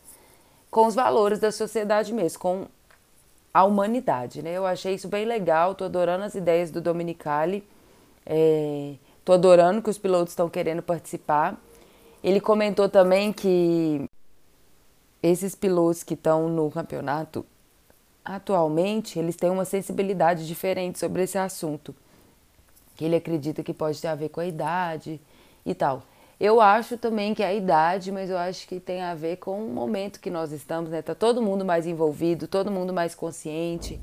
com 0.70 0.86
os 0.86 0.94
valores 0.94 1.40
da 1.40 1.50
sociedade 1.50 2.12
mesmo, 2.14 2.38
com 2.38 2.66
a 3.52 3.64
humanidade, 3.64 4.42
né? 4.42 4.56
Eu 4.56 4.64
achei 4.64 4.94
isso 4.94 5.08
bem 5.08 5.24
legal, 5.24 5.74
tô 5.74 5.84
adorando 5.84 6.24
as 6.24 6.34
ideias 6.34 6.70
do 6.70 6.80
Dominicali. 6.80 7.64
É, 8.24 8.94
tô 9.24 9.32
adorando 9.32 9.82
que 9.82 9.90
os 9.90 9.98
pilotos 9.98 10.32
estão 10.32 10.48
querendo 10.48 10.82
participar. 10.82 11.60
Ele 12.22 12.40
comentou 12.40 12.88
também 12.88 13.32
que 13.32 14.08
esses 15.22 15.54
pilotos 15.54 16.02
que 16.02 16.14
estão 16.14 16.48
no 16.48 16.70
campeonato 16.70 17.44
atualmente, 18.24 19.18
eles 19.18 19.36
têm 19.36 19.50
uma 19.50 19.64
sensibilidade 19.64 20.46
diferente 20.46 20.98
sobre 20.98 21.22
esse 21.22 21.38
assunto. 21.38 21.94
Que 22.96 23.04
ele 23.04 23.16
acredita 23.16 23.62
que 23.62 23.72
pode 23.72 24.00
ter 24.00 24.08
a 24.08 24.14
ver 24.14 24.28
com 24.28 24.40
a 24.40 24.46
idade 24.46 25.20
e 25.64 25.74
tal. 25.74 26.02
Eu 26.38 26.60
acho 26.60 26.96
também 26.96 27.34
que 27.34 27.42
é 27.42 27.46
a 27.46 27.54
idade, 27.54 28.10
mas 28.10 28.30
eu 28.30 28.38
acho 28.38 28.66
que 28.66 28.80
tem 28.80 29.02
a 29.02 29.14
ver 29.14 29.36
com 29.36 29.62
o 29.62 29.68
momento 29.68 30.20
que 30.20 30.30
nós 30.30 30.52
estamos, 30.52 30.90
né? 30.90 31.02
Tá 31.02 31.14
todo 31.14 31.42
mundo 31.42 31.64
mais 31.64 31.86
envolvido, 31.86 32.48
todo 32.48 32.70
mundo 32.70 32.92
mais 32.92 33.14
consciente. 33.14 34.00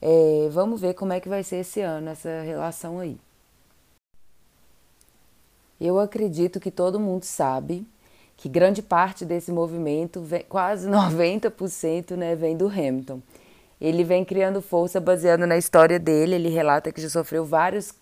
É, 0.00 0.48
vamos 0.50 0.80
ver 0.80 0.94
como 0.94 1.12
é 1.12 1.20
que 1.20 1.28
vai 1.28 1.42
ser 1.42 1.56
esse 1.56 1.80
ano 1.80 2.10
essa 2.10 2.42
relação 2.42 2.98
aí. 2.98 3.18
Eu 5.80 5.98
acredito 5.98 6.60
que 6.60 6.70
todo 6.70 7.00
mundo 7.00 7.24
sabe 7.24 7.86
que 8.36 8.48
grande 8.48 8.82
parte 8.82 9.24
desse 9.24 9.50
movimento, 9.50 10.20
vem, 10.20 10.44
quase 10.48 10.86
90%, 10.90 12.16
né, 12.16 12.36
vem 12.36 12.56
do 12.56 12.66
Hamilton. 12.66 13.20
Ele 13.80 14.04
vem 14.04 14.24
criando 14.24 14.60
força 14.60 15.00
baseado 15.00 15.46
na 15.46 15.56
história 15.56 15.98
dele. 15.98 16.34
Ele 16.34 16.48
relata 16.50 16.92
que 16.92 17.00
já 17.00 17.08
sofreu 17.08 17.44
vários 17.44 17.94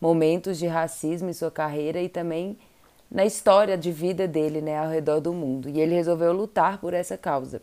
momentos 0.00 0.58
de 0.58 0.66
racismo 0.66 1.30
em 1.30 1.32
sua 1.32 1.50
carreira 1.50 2.00
e 2.00 2.08
também 2.08 2.58
na 3.08 3.24
história 3.24 3.76
de 3.78 3.92
vida 3.92 4.26
dele, 4.26 4.60
né, 4.60 4.78
ao 4.78 4.88
redor 4.88 5.20
do 5.20 5.32
mundo. 5.32 5.68
E 5.68 5.80
ele 5.80 5.94
resolveu 5.94 6.32
lutar 6.32 6.78
por 6.78 6.94
essa 6.94 7.16
causa. 7.16 7.62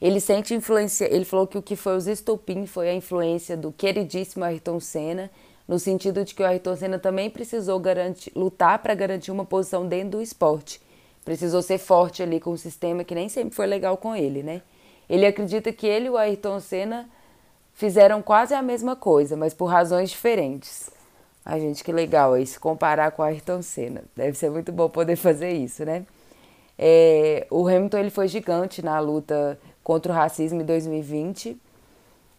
Ele 0.00 0.20
sente 0.20 0.54
influência. 0.54 1.06
Ele 1.10 1.24
falou 1.24 1.46
que 1.46 1.56
o 1.56 1.62
que 1.62 1.76
foi 1.76 1.96
os 1.96 2.06
estopim 2.06 2.66
foi 2.66 2.90
a 2.90 2.94
influência 2.94 3.56
do 3.56 3.72
queridíssimo 3.72 4.44
Ayrton 4.44 4.80
Senna 4.80 5.30
no 5.66 5.78
sentido 5.78 6.24
de 6.24 6.34
que 6.34 6.42
o 6.42 6.46
Ayrton 6.46 6.76
Senna 6.76 6.98
também 6.98 7.30
precisou 7.30 7.78
garantir, 7.80 8.32
lutar 8.36 8.78
para 8.80 8.94
garantir 8.94 9.30
uma 9.30 9.44
posição 9.44 9.86
dentro 9.86 10.18
do 10.18 10.22
esporte. 10.22 10.80
Precisou 11.24 11.62
ser 11.62 11.78
forte 11.78 12.22
ali 12.22 12.38
com 12.38 12.50
o 12.50 12.58
sistema 12.58 13.02
que 13.02 13.14
nem 13.14 13.28
sempre 13.28 13.54
foi 13.54 13.66
legal 13.66 13.96
com 13.96 14.14
ele, 14.14 14.42
né? 14.42 14.60
Ele 15.08 15.26
acredita 15.26 15.72
que 15.72 15.86
ele 15.86 16.06
e 16.06 16.10
o 16.10 16.16
Ayrton 16.16 16.60
Senna 16.60 17.08
fizeram 17.72 18.20
quase 18.22 18.54
a 18.54 18.62
mesma 18.62 18.94
coisa, 18.94 19.36
mas 19.36 19.54
por 19.54 19.66
razões 19.66 20.10
diferentes. 20.10 20.90
Ai, 21.44 21.60
gente, 21.60 21.82
que 21.82 21.92
legal 21.92 22.34
aí 22.34 22.46
se 22.46 22.58
comparar 22.58 23.10
com 23.10 23.22
o 23.22 23.24
Ayrton 23.24 23.62
Senna. 23.62 24.04
Deve 24.14 24.36
ser 24.36 24.50
muito 24.50 24.70
bom 24.70 24.88
poder 24.88 25.16
fazer 25.16 25.52
isso, 25.52 25.84
né? 25.84 26.06
É, 26.78 27.46
o 27.50 27.66
Hamilton 27.66 27.98
ele 27.98 28.10
foi 28.10 28.28
gigante 28.28 28.82
na 28.82 28.98
luta 28.98 29.58
contra 29.82 30.12
o 30.12 30.14
racismo 30.14 30.60
em 30.60 30.64
2020 30.64 31.56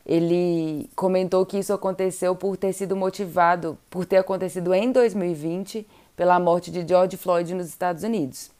ele 0.06 0.90
comentou 0.96 1.46
que 1.46 1.58
isso 1.58 1.74
aconteceu 1.74 2.36
por 2.36 2.56
ter 2.56 2.74
sido 2.74 2.96
motivado, 2.96 3.78
por 3.90 4.06
ter 4.06 4.18
acontecido 4.18 4.74
em 4.74 4.92
2020 4.92 5.88
pela 6.16 6.40
morte 6.40 6.70
de 6.70 6.88
George 6.88 7.18
Floyd 7.18 7.54
nos 7.56 7.68
Estados 7.68 8.04
Unidos. 8.04 8.52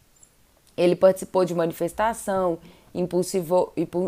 Ele 0.76 0.96
participou 0.96 1.46
de 1.46 1.54
manifestação, 1.54 2.58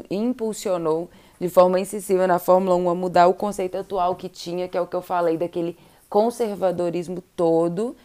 impulsionou 0.10 1.10
de 1.39 1.48
forma 1.48 1.79
incisiva 1.79 2.25
na 2.25 2.39
Fórmula 2.39 2.75
1 2.75 2.89
a 2.89 2.96
mudar 2.96 3.27
o 3.27 3.34
conceito 3.34 3.77
atual 3.77 4.15
que 4.15 4.27
tinha, 4.27 4.67
que 4.67 4.77
é 4.77 4.82
o 4.82 4.88
que 4.88 4.96
eu 4.96 5.01
falei, 5.01 5.38
daquele 5.38 5.77
conservadorismo 6.10 7.22
todo, 7.36 7.96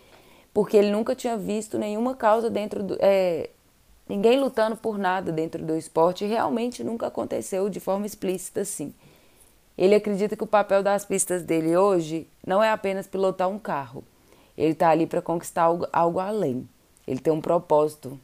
porque 0.52 0.76
ele 0.76 0.90
nunca 0.90 1.14
tinha 1.14 1.36
visto 1.36 1.78
nenhuma 1.78 2.14
causa 2.14 2.50
dentro 2.50 2.82
do. 2.82 2.96
É, 3.00 3.48
ninguém 4.06 4.38
lutando 4.38 4.76
por 4.76 4.98
nada 4.98 5.32
dentro 5.32 5.64
do 5.64 5.74
esporte, 5.74 6.26
realmente 6.26 6.84
nunca 6.84 7.06
aconteceu 7.06 7.70
de 7.70 7.80
forma 7.80 8.04
explícita 8.04 8.60
assim. 8.60 8.92
Ele 9.82 9.96
acredita 9.96 10.36
que 10.36 10.44
o 10.44 10.46
papel 10.46 10.80
das 10.80 11.04
pistas 11.04 11.42
dele 11.42 11.76
hoje 11.76 12.28
não 12.46 12.62
é 12.62 12.70
apenas 12.70 13.08
pilotar 13.08 13.48
um 13.48 13.58
carro. 13.58 14.04
Ele 14.56 14.74
está 14.74 14.90
ali 14.90 15.08
para 15.08 15.20
conquistar 15.20 15.62
algo, 15.62 15.88
algo, 15.92 16.20
além. 16.20 16.68
Ele 17.04 17.18
tem 17.18 17.32
um 17.32 17.40
propósito 17.40 18.16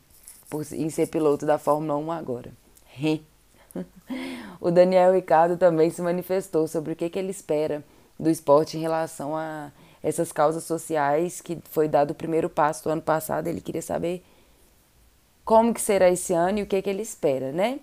por, 0.48 0.64
em 0.72 0.88
ser 0.88 1.08
piloto 1.08 1.44
da 1.44 1.58
Fórmula 1.58 1.96
1 1.96 2.12
agora. 2.12 2.52
o 4.60 4.70
Daniel 4.70 5.12
Ricardo 5.12 5.56
também 5.56 5.90
se 5.90 6.00
manifestou 6.00 6.68
sobre 6.68 6.92
o 6.92 6.96
que, 6.96 7.10
que 7.10 7.18
ele 7.18 7.32
espera 7.32 7.82
do 8.16 8.30
esporte 8.30 8.76
em 8.76 8.80
relação 8.80 9.36
a 9.36 9.72
essas 10.00 10.30
causas 10.30 10.62
sociais 10.62 11.40
que 11.40 11.58
foi 11.72 11.88
dado 11.88 12.12
o 12.12 12.14
primeiro 12.14 12.48
passo 12.48 12.84
do 12.84 12.90
ano 12.90 13.02
passado. 13.02 13.48
Ele 13.48 13.60
queria 13.60 13.82
saber 13.82 14.24
como 15.44 15.74
que 15.74 15.80
será 15.80 16.08
esse 16.08 16.32
ano 16.32 16.60
e 16.60 16.62
o 16.62 16.66
que, 16.66 16.80
que 16.80 16.88
ele 16.88 17.02
espera, 17.02 17.50
né? 17.50 17.80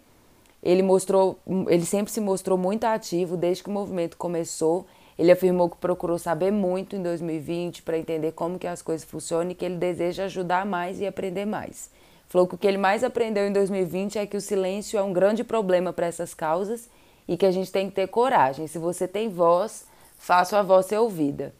Ele 0.65 0.81
mostrou, 0.81 1.37
ele 1.69 1.85
sempre 1.85 2.11
se 2.11 2.19
mostrou 2.19 2.57
muito 2.57 2.85
ativo 2.85 3.37
desde 3.37 3.61
que 3.61 3.69
o 3.69 3.71
movimento 3.71 4.17
começou. 4.17 4.87
Ele 5.17 5.31
afirmou 5.31 5.69
que 5.69 5.77
procurou 5.77 6.17
saber 6.17 6.51
muito 6.51 6.95
em 6.95 7.03
2020 7.03 7.83
para 7.83 7.99
entender 7.99 8.31
como 8.31 8.57
que 8.57 8.65
as 8.65 8.81
coisas 8.81 9.07
funcionam 9.07 9.51
e 9.51 9.55
que 9.55 9.63
ele 9.63 9.77
deseja 9.77 10.25
ajudar 10.25 10.65
mais 10.65 10.99
e 10.99 11.05
aprender 11.05 11.45
mais. 11.45 11.91
Falou 12.27 12.47
que 12.47 12.55
o 12.55 12.57
que 12.57 12.65
ele 12.65 12.79
mais 12.79 13.03
aprendeu 13.03 13.45
em 13.45 13.53
2020 13.53 14.17
é 14.17 14.25
que 14.25 14.35
o 14.35 14.41
silêncio 14.41 14.97
é 14.97 15.03
um 15.03 15.13
grande 15.13 15.43
problema 15.43 15.93
para 15.93 16.07
essas 16.07 16.33
causas 16.33 16.89
e 17.27 17.37
que 17.37 17.45
a 17.45 17.51
gente 17.51 17.71
tem 17.71 17.87
que 17.87 17.95
ter 17.95 18.07
coragem. 18.07 18.65
Se 18.65 18.79
você 18.79 19.07
tem 19.07 19.29
voz, 19.29 19.85
faça 20.17 20.57
a 20.57 20.63
voz 20.63 20.87
ser 20.87 20.97
ouvida. 20.97 21.53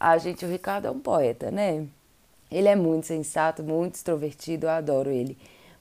Ah, 0.00 0.16
gente, 0.16 0.46
o 0.46 0.48
Ricardo 0.48 0.86
é 0.86 0.90
um 0.90 0.98
poeta, 0.98 1.50
né? 1.50 1.86
Ele 2.50 2.68
é 2.68 2.74
muito 2.74 3.06
sensato, 3.06 3.62
muito 3.62 3.96
extrovertido, 3.96 4.66
eu 4.66 4.70
adoro 4.70 5.10
ele. 5.10 5.36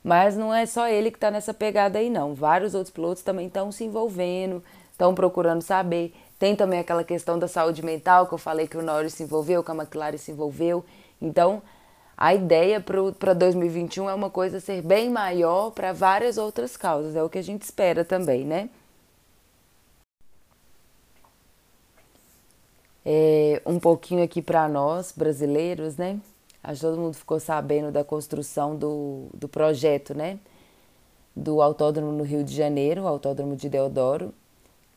Mas 0.05 0.37
não 0.37 0.53
é 0.53 0.67
só 0.67 0.87
ele 0.87 1.09
que 1.09 1.17
está 1.17 1.31
nessa 1.31 1.51
pegada 1.51 1.97
aí, 1.97 2.11
não. 2.11 2.35
Vários 2.35 2.75
outros 2.75 2.93
pilotos 2.93 3.23
também 3.23 3.47
estão 3.47 3.71
se 3.71 3.83
envolvendo, 3.83 4.63
estão 4.91 5.15
procurando 5.15 5.63
saber. 5.63 6.13
Tem 6.37 6.55
também 6.55 6.79
aquela 6.79 7.03
questão 7.03 7.39
da 7.39 7.47
saúde 7.47 7.83
mental, 7.83 8.27
que 8.27 8.33
eu 8.35 8.37
falei 8.37 8.67
que 8.67 8.77
o 8.77 8.83
Norris 8.83 9.15
se 9.15 9.23
envolveu, 9.23 9.63
que 9.63 9.71
a 9.71 9.73
McLaren 9.73 10.17
se 10.17 10.29
envolveu. 10.29 10.85
Então, 11.19 11.59
a 12.15 12.35
ideia 12.35 12.79
para 12.79 13.33
2021 13.33 14.07
é 14.07 14.13
uma 14.13 14.29
coisa 14.29 14.59
ser 14.59 14.83
bem 14.83 15.09
maior 15.09 15.71
para 15.71 15.91
várias 15.91 16.37
outras 16.37 16.77
causas, 16.77 17.15
é 17.15 17.23
o 17.23 17.29
que 17.29 17.39
a 17.39 17.43
gente 17.43 17.63
espera 17.63 18.05
também, 18.05 18.45
né? 18.45 18.69
É, 23.03 23.59
um 23.65 23.79
pouquinho 23.79 24.23
aqui 24.23 24.39
para 24.39 24.69
nós, 24.69 25.11
brasileiros, 25.11 25.97
né? 25.97 26.19
Acho 26.67 26.81
que 26.81 26.87
todo 26.87 26.99
mundo 26.99 27.13
ficou 27.13 27.39
sabendo 27.39 27.91
da 27.91 28.03
construção 28.03 28.75
do, 28.75 29.27
do 29.33 29.47
projeto, 29.47 30.15
né? 30.15 30.39
Do 31.35 31.61
autódromo 31.61 32.11
no 32.11 32.23
Rio 32.23 32.43
de 32.43 32.55
Janeiro, 32.55 33.03
o 33.03 33.07
autódromo 33.07 33.55
de 33.55 33.69
Deodoro. 33.69 34.33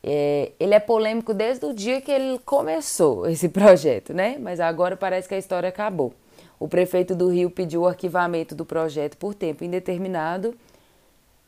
É, 0.02 0.52
ele 0.58 0.72
é 0.72 0.80
polêmico 0.80 1.34
desde 1.34 1.66
o 1.66 1.74
dia 1.74 2.00
que 2.00 2.10
ele 2.10 2.38
começou 2.38 3.26
esse 3.28 3.50
projeto, 3.50 4.14
né? 4.14 4.38
Mas 4.40 4.60
agora 4.60 4.96
parece 4.96 5.28
que 5.28 5.34
a 5.34 5.38
história 5.38 5.68
acabou. 5.68 6.14
O 6.58 6.66
prefeito 6.66 7.14
do 7.14 7.28
Rio 7.28 7.50
pediu 7.50 7.82
o 7.82 7.86
arquivamento 7.86 8.54
do 8.54 8.64
projeto 8.64 9.18
por 9.18 9.34
tempo 9.34 9.62
indeterminado. 9.62 10.54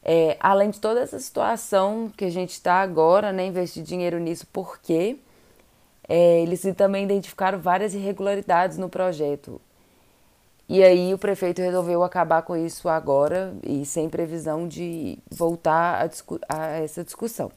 É, 0.05 0.37
além 0.39 0.69
de 0.69 0.81
toda 0.81 1.01
essa 1.01 1.19
situação 1.19 2.13
que 2.15 2.27
a 2.27 2.31
gente 2.31 2.51
está 2.51 2.83
agora, 2.83 3.33
né? 3.33 3.47
Investir 3.47 3.83
dinheiro 3.83 4.19
nisso, 4.19 4.47
por 4.53 4.79
quê? 4.81 5.17
É, 6.07 6.43
eles 6.43 6.63
também 6.77 7.05
identificaram 7.05 7.59
várias 7.59 7.95
irregularidades 7.95 8.77
no 8.77 8.91
projeto. 8.91 9.59
E 10.73 10.85
aí 10.85 11.13
o 11.13 11.19
prefeito 11.19 11.61
resolveu 11.61 12.05
acabar 12.05 12.43
com 12.43 12.57
isso 12.57 12.89
agora 12.89 13.53
e 13.67 13.85
sem 13.85 14.09
previsão 14.09 14.69
de 14.69 15.19
voltar 15.29 16.09
a, 16.49 16.57
a 16.57 16.67
essa 16.77 17.03
discussão. 17.03 17.51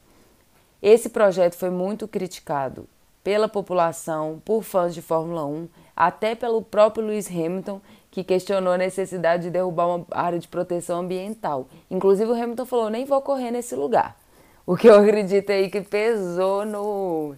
Esse 0.82 1.08
projeto 1.08 1.54
foi 1.54 1.70
muito 1.70 2.08
criticado 2.08 2.88
pela 3.22 3.48
população, 3.48 4.42
por 4.44 4.64
fãs 4.64 4.92
de 4.92 5.00
Fórmula 5.00 5.46
1, 5.46 5.68
até 5.94 6.34
pelo 6.34 6.60
próprio 6.60 7.06
Lewis 7.06 7.30
Hamilton, 7.30 7.80
que 8.10 8.24
questionou 8.24 8.72
a 8.72 8.78
necessidade 8.78 9.44
de 9.44 9.50
derrubar 9.50 9.86
uma 9.86 10.06
área 10.10 10.40
de 10.40 10.48
proteção 10.48 10.98
ambiental. 10.98 11.68
Inclusive 11.88 12.32
o 12.32 12.34
Hamilton 12.34 12.66
falou: 12.66 12.90
nem 12.90 13.04
vou 13.04 13.22
correr 13.22 13.52
nesse 13.52 13.76
lugar. 13.76 14.16
O 14.66 14.76
que 14.76 14.88
eu 14.88 14.96
acredito 14.96 15.50
aí 15.50 15.70
que 15.70 15.82
pesou 15.82 16.66
no, 16.66 17.36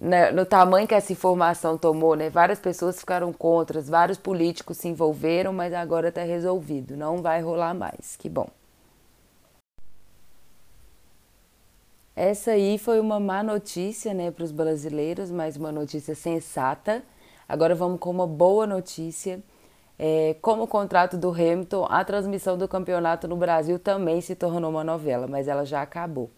né, 0.00 0.32
no 0.32 0.46
tamanho 0.46 0.88
que 0.88 0.94
essa 0.94 1.12
informação 1.12 1.76
tomou, 1.76 2.14
né? 2.16 2.30
Várias 2.30 2.58
pessoas 2.58 2.98
ficaram 2.98 3.32
contra, 3.34 3.82
vários 3.82 4.16
políticos 4.16 4.78
se 4.78 4.88
envolveram, 4.88 5.52
mas 5.52 5.74
agora 5.74 6.08
está 6.08 6.22
resolvido, 6.22 6.96
não 6.96 7.20
vai 7.20 7.42
rolar 7.42 7.74
mais. 7.74 8.16
Que 8.16 8.28
bom. 8.28 8.48
Essa 12.16 12.52
aí 12.52 12.78
foi 12.78 12.98
uma 12.98 13.20
má 13.20 13.42
notícia, 13.42 14.14
né, 14.14 14.30
para 14.30 14.44
os 14.44 14.52
brasileiros, 14.52 15.30
mas 15.30 15.56
uma 15.56 15.70
notícia 15.70 16.14
sensata. 16.14 17.02
Agora 17.48 17.74
vamos 17.74 18.00
com 18.00 18.10
uma 18.10 18.26
boa 18.26 18.66
notícia. 18.66 19.40
É, 19.98 20.34
como 20.40 20.62
o 20.62 20.66
contrato 20.66 21.18
do 21.18 21.30
Hamilton, 21.30 21.86
a 21.90 22.02
transmissão 22.04 22.56
do 22.56 22.66
campeonato 22.66 23.28
no 23.28 23.36
Brasil 23.36 23.78
também 23.78 24.20
se 24.22 24.34
tornou 24.34 24.70
uma 24.70 24.82
novela, 24.82 25.26
mas 25.26 25.46
ela 25.46 25.64
já 25.64 25.82
acabou. 25.82 26.30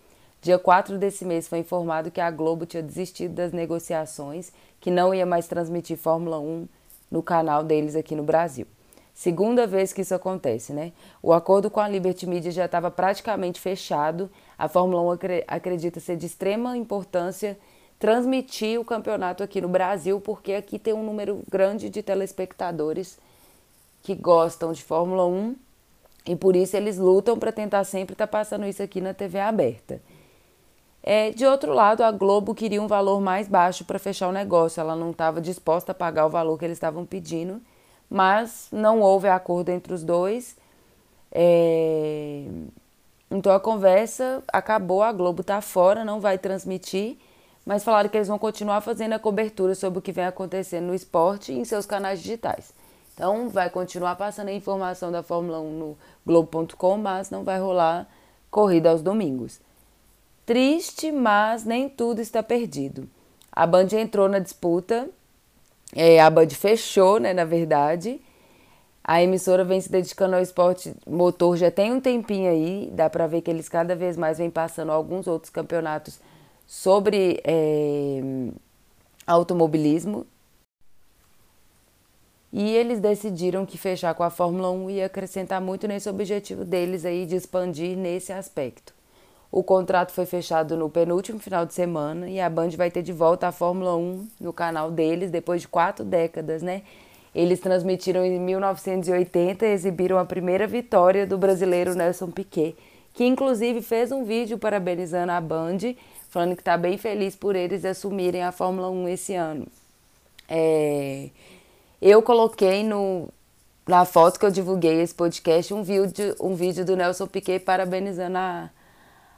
Dia 0.43 0.59
4 0.59 0.99
desse 0.99 1.25
mês 1.25 1.47
foi 1.47 1.61
informado 1.61 2.11
que 2.11 2.21
a 2.21 2.29
Globo 2.29 2.67
tinha 2.67 2.83
desistido 2.83 3.33
das 3.33 3.53
negociações, 3.53 4.53
que 4.81 4.91
não 4.91 5.15
ia 5.15 5.25
mais 5.25 5.47
transmitir 5.47 5.97
Fórmula 5.97 6.41
1 6.41 6.67
no 7.09 7.23
canal 7.23 7.63
deles 7.63 7.95
aqui 7.95 8.17
no 8.17 8.25
Brasil. 8.25 8.67
Segunda 9.15 9.69
vez 9.69 9.93
que 9.93 10.01
isso 10.01 10.17
acontece, 10.17 10.73
né? 10.73 10.91
O 11.23 11.33
acordo 11.33 11.71
com 11.71 11.79
a 11.79 11.89
Liberty 11.89 12.27
Media 12.27 12.51
já 12.51 12.65
estava 12.65 12.91
praticamente 12.91 13.61
fechado. 13.61 14.29
A 14.59 14.67
Fórmula 14.67 15.01
1 15.15 15.19
acredita 15.47 16.01
ser 16.01 16.17
de 16.17 16.27
extrema 16.27 16.77
importância 16.77 17.57
transmitir 17.97 18.81
o 18.81 18.85
campeonato 18.85 19.45
aqui 19.45 19.61
no 19.61 19.69
Brasil, 19.69 20.21
porque 20.21 20.55
aqui 20.55 20.77
tem 20.77 20.93
um 20.93 21.05
número 21.05 21.41
grande 21.49 21.89
de 21.89 22.03
telespectadores 22.03 23.17
que 24.03 24.17
gostam 24.17 24.73
de 24.73 24.83
Fórmula 24.83 25.25
1 25.25 25.55
e 26.27 26.35
por 26.35 26.57
isso 26.57 26.77
eles 26.77 26.99
lutam 26.99 27.39
para 27.39 27.53
tentar 27.53 27.85
sempre 27.85 28.15
estar 28.15 28.27
tá 28.27 28.33
passando 28.39 28.67
isso 28.67 28.83
aqui 28.83 29.01
na 29.01 29.15
TV 29.15 29.39
aberta. 29.39 30.01
É, 31.03 31.31
de 31.31 31.45
outro 31.45 31.73
lado, 31.73 32.03
a 32.03 32.13
Globo 32.13 32.55
queria 32.55 32.81
um 32.81 32.87
valor 32.87 33.21
mais 33.21 33.49
baixo 33.49 33.85
para 33.85 33.99
fechar 33.99 34.29
o 34.29 34.33
negócio. 34.33 34.81
Ela 34.81 34.95
não 34.95 35.11
estava 35.11 35.41
disposta 35.41 35.93
a 35.93 35.95
pagar 35.95 36.27
o 36.27 36.31
valor 36.31 36.57
que 36.59 36.65
eles 36.65 36.77
estavam 36.77 37.05
pedindo, 37.05 37.61
mas 38.09 38.69
não 38.71 39.01
houve 39.01 39.29
acordo 39.29 39.71
entre 39.71 39.93
os 39.93 40.05
dois. 40.05 40.57
É... 41.33 42.45
Então 43.31 43.53
a 43.53 43.59
conversa 43.59 44.43
acabou, 44.53 45.03
a 45.03 45.11
Globo 45.13 45.41
está 45.41 45.61
fora, 45.61 46.05
não 46.05 46.21
vai 46.21 46.39
transmitir, 46.39 47.17
mas 47.65 47.83
falaram 47.83 48.09
que 48.09 48.17
eles 48.17 48.29
vão 48.29 48.39
continuar 48.39 48.81
fazendo 48.83 49.15
a 49.15 49.19
cobertura 49.19 49.75
sobre 49.75 49.99
o 49.99 50.03
que 50.03 50.13
vem 50.13 50.27
acontecendo 50.27 50.87
no 50.87 50.95
esporte 50.95 51.53
em 51.53 51.65
seus 51.65 51.87
canais 51.87 52.21
digitais. 52.23 52.75
Então 53.15 53.49
vai 53.49 53.71
continuar 53.71 54.17
passando 54.17 54.49
a 54.49 54.53
informação 54.53 55.11
da 55.11 55.23
Fórmula 55.23 55.61
1 55.61 55.79
no 55.79 55.99
Globo.com, 56.27 56.99
mas 56.99 57.31
não 57.31 57.43
vai 57.43 57.59
rolar 57.59 58.07
corrida 58.51 58.91
aos 58.91 59.03
domingos. 59.03 59.61
Triste, 60.45 61.13
mas 61.13 61.65
nem 61.65 61.89
tudo 61.89 62.21
está 62.21 62.43
perdido. 62.43 63.09
A 63.51 63.67
Band 63.67 63.89
entrou 63.93 64.29
na 64.29 64.39
disputa, 64.39 65.09
é, 65.95 66.21
a 66.21 66.29
Band 66.31 66.49
fechou, 66.51 67.21
né, 67.21 67.33
na 67.33 67.45
verdade. 67.45 68.21
A 69.05 69.23
emissora 69.23 69.65
vem 69.65 69.81
se 69.81 69.91
dedicando 69.91 70.37
ao 70.37 70.43
esporte 70.43 70.95
motor 71.07 71.57
já 71.57 71.71
tem 71.71 71.93
um 71.93 72.01
tempinho 72.01 72.51
aí, 72.51 72.89
dá 72.93 73.11
para 73.11 73.27
ver 73.27 73.43
que 73.43 73.51
eles 73.51 73.69
cada 73.69 73.97
vez 73.97 74.17
mais 74.17 74.39
vêm 74.39 74.51
passando 74.51 74.93
alguns 74.93 75.27
outros 75.27 75.51
campeonatos 75.51 76.21
sobre 76.67 77.41
é, 77.45 78.21
automobilismo. 79.27 80.27
E 82.53 82.71
eles 82.71 83.01
decidiram 83.01 83.65
que 83.65 83.79
fechar 83.79 84.15
com 84.15 84.23
a 84.23 84.31
Fórmula 84.31 84.71
1 84.71 84.91
ia 84.91 85.07
acrescentar 85.07 85.61
muito 85.61 85.89
nesse 85.89 86.09
objetivo 86.09 86.65
deles 86.65 87.05
aí 87.05 87.27
de 87.27 87.35
expandir 87.35 87.97
nesse 87.97 88.33
aspecto. 88.33 88.93
O 89.53 89.63
contrato 89.63 90.13
foi 90.13 90.25
fechado 90.25 90.79
no 90.79 90.89
penúltimo 90.89 91.39
final 91.39 91.67
de 91.67 91.75
semana 91.75 92.27
e 92.31 92.41
a 92.41 92.49
Band 92.49 92.71
vai 92.71 92.91
ter 92.91 93.03
de 93.03 93.13
volta 93.13 93.49
a 93.49 93.53
Fórmula 93.53 93.95
1 93.95 94.27
no 94.41 94.51
canal 94.51 94.91
deles 94.91 95.31
depois 95.31 95.61
de 95.61 95.69
quatro 95.69 96.07
décadas, 96.07 96.63
né? 96.63 96.81
Eles 97.35 97.61
transmitiram 97.61 98.25
em 98.25 98.41
1980 98.41 99.67
e 99.67 99.73
exibiram 99.73 100.17
a 100.17 100.25
primeira 100.25 100.67
vitória 100.67 101.27
do 101.27 101.37
brasileiro 101.37 101.95
Nelson 101.95 102.31
Piquet, 102.31 102.75
que 103.13 103.25
inclusive 103.25 103.83
fez 103.83 104.11
um 104.11 104.25
vídeo 104.25 104.57
parabenizando 104.57 105.33
a 105.33 105.41
Band, 105.41 105.97
falando 106.31 106.55
que 106.55 106.63
está 106.63 106.79
bem 106.79 106.97
feliz 106.97 107.37
por 107.37 107.55
eles 107.55 107.85
assumirem 107.85 108.43
a 108.43 108.53
Fórmula 108.53 108.89
1 108.89 109.09
esse 109.09 109.35
ano. 109.35 109.67
É... 110.49 111.29
Eu 112.01 112.23
coloquei 112.23 112.83
no, 112.83 113.29
na 113.87 114.07
foto 114.07 114.41
que 114.41 114.47
eu 114.47 114.51
divulguei 114.51 115.03
esse 115.03 115.15
podcast 115.15 115.75
um 115.75 115.83
vídeo, 115.83 116.35
um 116.41 116.55
vídeo 116.55 116.87
do 116.87 116.97
Nelson 116.97 117.27
Piquet 117.27 117.61
parabenizando 117.61 118.39
a 118.39 118.71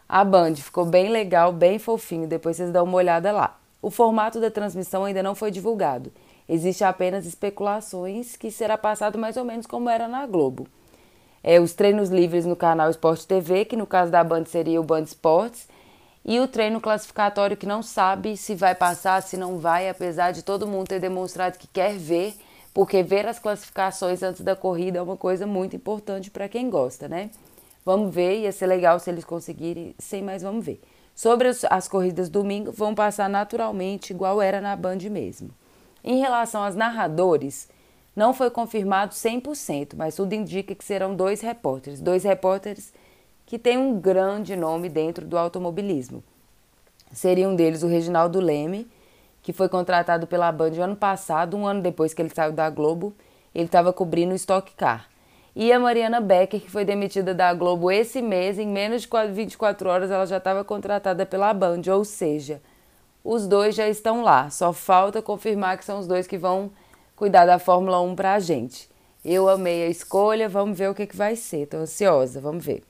a 0.08 0.24
Band. 0.24 0.56
Ficou 0.56 0.84
bem 0.84 1.10
legal, 1.10 1.52
bem 1.52 1.78
fofinho. 1.78 2.26
Depois 2.26 2.56
vocês 2.56 2.70
dão 2.70 2.84
uma 2.84 2.96
olhada 2.96 3.32
lá. 3.32 3.58
O 3.80 3.90
formato 3.90 4.40
da 4.40 4.50
transmissão 4.50 5.04
ainda 5.04 5.22
não 5.22 5.34
foi 5.34 5.50
divulgado. 5.50 6.10
Existe 6.48 6.84
apenas 6.84 7.26
especulações 7.26 8.36
que 8.36 8.50
será 8.50 8.76
passado 8.76 9.18
mais 9.18 9.36
ou 9.36 9.44
menos 9.44 9.66
como 9.66 9.88
era 9.88 10.06
na 10.06 10.26
Globo. 10.26 10.66
É, 11.42 11.60
os 11.60 11.74
treinos 11.74 12.08
livres 12.08 12.46
no 12.46 12.56
canal 12.56 12.88
Esporte 12.88 13.26
TV, 13.26 13.64
que 13.64 13.76
no 13.76 13.86
caso 13.86 14.10
da 14.10 14.24
Band 14.24 14.46
seria 14.46 14.80
o 14.80 14.84
Band 14.84 15.02
Esportes, 15.02 15.68
e 16.24 16.40
o 16.40 16.48
treino 16.48 16.80
classificatório 16.80 17.56
que 17.56 17.66
não 17.66 17.82
sabe 17.82 18.36
se 18.36 18.54
vai 18.54 18.74
passar, 18.74 19.22
se 19.22 19.36
não 19.36 19.58
vai, 19.58 19.90
apesar 19.90 20.32
de 20.32 20.42
todo 20.42 20.66
mundo 20.66 20.88
ter 20.88 20.98
demonstrado 20.98 21.58
que 21.58 21.66
quer 21.66 21.98
ver, 21.98 22.34
porque 22.72 23.02
ver 23.02 23.26
as 23.26 23.38
classificações 23.38 24.22
antes 24.22 24.40
da 24.40 24.56
corrida 24.56 24.98
é 24.98 25.02
uma 25.02 25.18
coisa 25.18 25.46
muito 25.46 25.76
importante 25.76 26.30
para 26.30 26.48
quem 26.48 26.70
gosta, 26.70 27.06
né? 27.08 27.30
Vamos 27.84 28.14
ver, 28.14 28.40
ia 28.40 28.52
ser 28.52 28.66
legal 28.66 28.98
se 28.98 29.10
eles 29.10 29.24
conseguirem, 29.24 29.94
sem 29.98 30.22
mais 30.22 30.42
vamos 30.42 30.64
ver. 30.64 30.80
Sobre 31.14 31.48
as, 31.48 31.64
as 31.64 31.86
corridas 31.86 32.30
domingo, 32.30 32.72
vão 32.72 32.94
passar 32.94 33.28
naturalmente, 33.28 34.12
igual 34.12 34.40
era 34.40 34.60
na 34.60 34.74
Band 34.74 34.98
mesmo. 35.10 35.50
Em 36.02 36.18
relação 36.18 36.64
aos 36.64 36.74
narradores, 36.74 37.68
não 38.16 38.32
foi 38.32 38.50
confirmado 38.50 39.12
100%, 39.12 39.94
mas 39.96 40.16
tudo 40.16 40.32
indica 40.32 40.74
que 40.74 40.84
serão 40.84 41.14
dois 41.14 41.42
repórteres. 41.42 42.00
Dois 42.00 42.24
repórteres 42.24 42.92
que 43.44 43.58
têm 43.58 43.76
um 43.76 44.00
grande 44.00 44.56
nome 44.56 44.88
dentro 44.88 45.26
do 45.26 45.36
automobilismo. 45.36 46.24
Seria 47.12 47.48
um 47.48 47.54
deles 47.54 47.82
o 47.82 47.86
Reginaldo 47.86 48.40
Leme, 48.40 48.88
que 49.42 49.52
foi 49.52 49.68
contratado 49.68 50.26
pela 50.26 50.50
Band 50.50 50.82
ano 50.82 50.96
passado, 50.96 51.54
um 51.54 51.66
ano 51.66 51.82
depois 51.82 52.14
que 52.14 52.22
ele 52.22 52.34
saiu 52.34 52.52
da 52.52 52.70
Globo. 52.70 53.14
Ele 53.54 53.66
estava 53.66 53.92
cobrindo 53.92 54.32
o 54.32 54.36
Stock 54.36 54.72
Car 54.74 55.13
e 55.54 55.72
a 55.72 55.78
Mariana 55.78 56.20
Becker, 56.20 56.60
que 56.60 56.70
foi 56.70 56.84
demitida 56.84 57.34
da 57.34 57.52
Globo 57.54 57.90
esse 57.90 58.20
mês, 58.20 58.58
em 58.58 58.66
menos 58.66 59.02
de 59.02 59.08
24 59.32 59.88
horas 59.88 60.10
ela 60.10 60.26
já 60.26 60.38
estava 60.38 60.64
contratada 60.64 61.24
pela 61.24 61.54
Band, 61.54 61.82
ou 61.92 62.04
seja, 62.04 62.60
os 63.22 63.46
dois 63.46 63.74
já 63.74 63.88
estão 63.88 64.22
lá, 64.22 64.50
só 64.50 64.72
falta 64.72 65.22
confirmar 65.22 65.78
que 65.78 65.84
são 65.84 65.98
os 65.98 66.06
dois 66.06 66.26
que 66.26 66.36
vão 66.36 66.70
cuidar 67.16 67.46
da 67.46 67.58
Fórmula 67.58 68.00
1 68.00 68.14
para 68.16 68.34
a 68.34 68.40
gente. 68.40 68.90
Eu 69.24 69.48
amei 69.48 69.84
a 69.84 69.88
escolha, 69.88 70.48
vamos 70.48 70.76
ver 70.76 70.90
o 70.90 70.94
que, 70.94 71.06
que 71.06 71.16
vai 71.16 71.36
ser, 71.36 71.62
estou 71.62 71.80
ansiosa, 71.80 72.40
vamos 72.40 72.64
ver. 72.64 72.82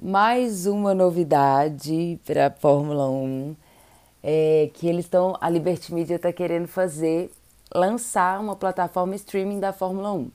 mais 0.00 0.64
uma 0.66 0.94
novidade 0.94 2.20
para 2.24 2.46
a 2.46 2.50
Fórmula 2.50 3.10
1 3.10 3.56
é 4.22 4.70
que 4.72 4.86
eles 4.86 5.06
estão, 5.06 5.36
a 5.40 5.50
Liberty 5.50 5.92
Media 5.92 6.16
está 6.16 6.32
querendo 6.32 6.68
fazer, 6.68 7.30
lançar 7.74 8.40
uma 8.40 8.56
plataforma 8.56 9.14
streaming 9.14 9.60
da 9.60 9.72
Fórmula 9.72 10.12
1 10.12 10.30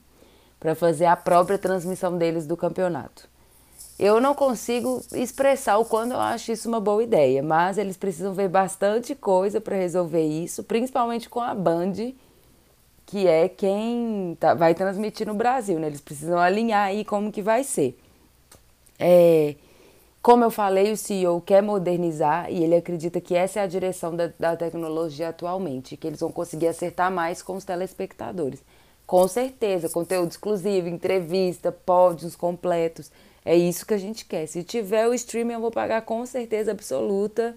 para 0.60 0.76
fazer 0.76 1.06
a 1.06 1.16
própria 1.16 1.58
transmissão 1.58 2.18
deles 2.18 2.48
do 2.48 2.56
campeonato. 2.56 3.28
Eu 4.00 4.20
não 4.20 4.34
consigo 4.34 5.04
expressar 5.14 5.78
o 5.78 5.86
quanto 5.86 6.14
eu 6.14 6.20
acho 6.20 6.52
isso 6.52 6.68
uma 6.68 6.80
boa 6.80 7.04
ideia, 7.04 7.44
mas 7.44 7.78
eles 7.78 7.96
precisam 7.96 8.34
ver 8.34 8.50
bastante 8.50 9.14
coisa 9.14 9.62
para 9.62 9.76
resolver 9.76 10.26
isso, 10.26 10.64
principalmente 10.64 11.30
com 11.30 11.40
a 11.40 11.54
Band, 11.54 12.14
que 13.06 13.28
é 13.28 13.48
quem 13.48 14.36
tá, 14.40 14.54
vai 14.54 14.74
transmitir 14.74 15.28
no 15.28 15.36
Brasil, 15.36 15.80
né? 15.80 15.88
Eles 15.88 16.02
precisam 16.02 16.40
alinhar 16.40 16.88
aí 16.88 17.06
como 17.06 17.32
que 17.32 17.42
vai 17.42 17.64
ser. 17.64 17.98
É, 18.98 19.56
como 20.24 20.46
eu 20.46 20.50
falei, 20.50 20.90
o 20.90 20.96
CEO 20.96 21.42
quer 21.42 21.62
modernizar 21.62 22.50
e 22.50 22.64
ele 22.64 22.76
acredita 22.76 23.20
que 23.20 23.36
essa 23.36 23.60
é 23.60 23.64
a 23.64 23.68
direção 23.68 24.16
da, 24.16 24.32
da 24.40 24.56
tecnologia 24.56 25.28
atualmente, 25.28 25.98
que 25.98 26.08
eles 26.08 26.22
vão 26.22 26.32
conseguir 26.32 26.68
acertar 26.70 27.12
mais 27.12 27.42
com 27.42 27.58
os 27.58 27.66
telespectadores. 27.66 28.64
Com 29.06 29.28
certeza, 29.28 29.90
conteúdo 29.90 30.32
exclusivo, 30.32 30.88
entrevista, 30.88 31.74
pódios 31.74 32.38
completos. 32.38 33.12
É 33.44 33.54
isso 33.54 33.86
que 33.86 33.94
a 33.94 33.98
gente 33.98 34.24
quer. 34.24 34.48
Se 34.48 34.64
tiver 34.64 35.10
o 35.10 35.14
streaming, 35.14 35.56
eu 35.56 35.60
vou 35.60 35.72
pagar 35.72 36.02
com 36.04 36.26
certeza 36.26 36.72
absoluta. 36.72 37.54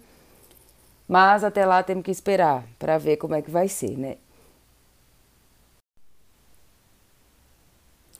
Mas 1.06 1.44
até 1.44 1.64
lá 1.64 1.84
temos 1.84 2.02
que 2.02 2.10
esperar 2.10 2.66
para 2.80 2.98
ver 2.98 3.16
como 3.16 3.36
é 3.36 3.42
que 3.42 3.50
vai 3.50 3.68
ser, 3.68 3.96
né? 3.96 4.16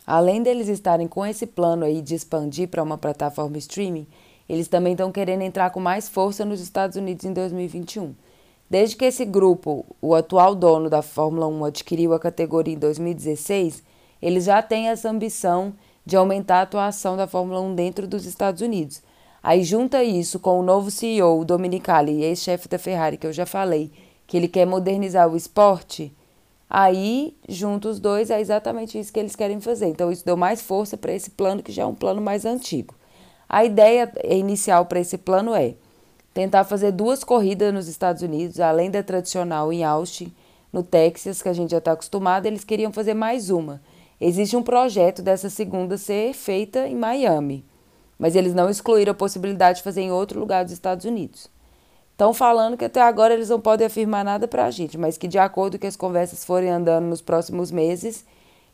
Além 0.07 0.41
deles 0.41 0.69
estarem 0.69 1.09
com 1.09 1.27
esse 1.27 1.49
plano 1.49 1.85
aí 1.85 2.01
de 2.01 2.15
expandir 2.15 2.69
para 2.69 2.81
uma 2.81 2.97
plataforma 2.97 3.59
streaming, 3.59 4.07
eles 4.49 4.69
também 4.69 4.93
estão 4.93 5.11
querendo 5.13 5.43
entrar 5.43 5.71
com 5.71 5.81
mais 5.81 6.09
força 6.09 6.45
nos 6.45 6.61
Estados 6.61 6.97
Unidos 6.97 7.25
em 7.25 7.33
2021. 7.33 8.15
Desde 8.69 8.97
que 8.97 9.05
esse 9.05 9.25
grupo, 9.25 9.85
o 10.01 10.15
atual 10.15 10.55
dono 10.55 10.91
da 10.91 11.03
Fórmula 11.03 11.47
1, 11.47 11.65
adquiriu 11.67 12.13
a 12.13 12.19
categoria 12.19 12.75
em 12.75 12.79
2016, 12.79 13.83
eles 14.21 14.45
já 14.45 14.61
têm 14.63 14.89
essa 14.89 15.11
ambição 15.11 15.75
de 16.05 16.17
aumentar 16.17 16.59
a 16.59 16.63
atuação 16.63 17.17
da 17.17 17.27
Fórmula 17.27 17.61
1 17.61 17.75
dentro 17.75 18.07
dos 18.07 18.27
Estados 18.27 18.63
Unidos. 18.63 19.03
Aí 19.43 19.63
junta 19.63 20.03
isso 20.03 20.41
com 20.41 20.59
o 20.59 20.63
novo 20.63 20.91
CEO, 20.91 21.41
o 21.41 21.45
Dominicali, 21.45 22.25
ex-chefe 22.25 22.69
da 22.69 22.79
Ferrari, 22.79 23.17
que 23.17 23.27
eu 23.27 23.33
já 23.33 23.47
falei, 23.47 23.93
que 24.27 24.37
ele 24.37 24.49
quer 24.49 24.67
modernizar 24.67 25.29
o 25.29 25.37
esporte, 25.37 26.13
Aí, 26.69 27.37
junto 27.49 27.89
os 27.89 28.01
dois, 28.01 28.31
é 28.31 28.41
exatamente 28.41 28.99
isso 28.99 29.13
que 29.13 29.21
eles 29.21 29.37
querem 29.37 29.61
fazer. 29.61 29.87
Então, 29.87 30.11
isso 30.11 30.25
deu 30.25 30.37
mais 30.37 30.61
força 30.61 30.97
para 30.97 31.13
esse 31.13 31.31
plano, 31.31 31.63
que 31.63 31.73
já 31.73 31.85
é 31.85 31.87
um 31.87 31.95
plano 31.95 32.21
mais 32.21 32.45
antigo. 32.45 32.95
A 33.49 33.65
ideia 33.65 34.13
inicial 34.25 34.87
para 34.87 35.01
esse 35.01 35.17
plano 35.17 35.55
é 35.55 35.75
tentar 36.35 36.65
fazer 36.65 36.93
duas 36.93 37.25
corridas 37.25 37.73
nos 37.73 37.89
Estados 37.89 38.23
Unidos, 38.23 38.61
além 38.61 38.91
da 38.91 39.03
tradicional 39.03 39.73
em 39.73 39.85
Austin, 39.85 40.35
no 40.73 40.83
Texas, 40.83 41.41
que 41.41 41.49
a 41.49 41.53
gente 41.53 41.71
já 41.71 41.79
está 41.79 41.93
acostumado, 41.93 42.47
eles 42.47 42.65
queriam 42.65 42.93
fazer 42.93 43.15
mais 43.15 43.49
uma. 43.49 43.81
Existe 44.21 44.57
um 44.57 44.63
projeto 44.63 45.23
dessa 45.23 45.49
segunda 45.49 45.97
ser 45.97 46.35
feita 46.35 46.87
em 46.87 46.95
Miami, 46.95 47.65
mas 48.19 48.35
eles 48.35 48.55
não 48.55 48.69
excluíram 48.69 49.13
a 49.13 49.15
possibilidade 49.15 49.79
de 49.79 49.85
fazer 49.85 50.03
em 50.03 50.11
outro 50.11 50.39
lugar 50.41 50.65
dos 50.65 50.73
Estados 50.73 51.05
Unidos. 51.05 51.49
Estão 52.13 52.33
falando 52.33 52.77
que 52.77 52.85
até 52.85 53.01
agora 53.01 53.35
eles 53.35 53.51
não 53.51 53.61
podem 53.61 53.87
afirmar 53.87 54.25
nada 54.25 54.49
para 54.49 54.65
a 54.65 54.71
gente, 54.71 54.97
mas 54.97 55.19
que 55.19 55.29
de 55.29 55.39
acordo 55.39 55.79
com 55.79 55.87
as 55.87 55.97
conversas 55.97 56.45
forem 56.45 56.71
andando 56.71 57.05
nos 57.05 57.21
próximos 57.21 57.71
meses, 57.71 58.25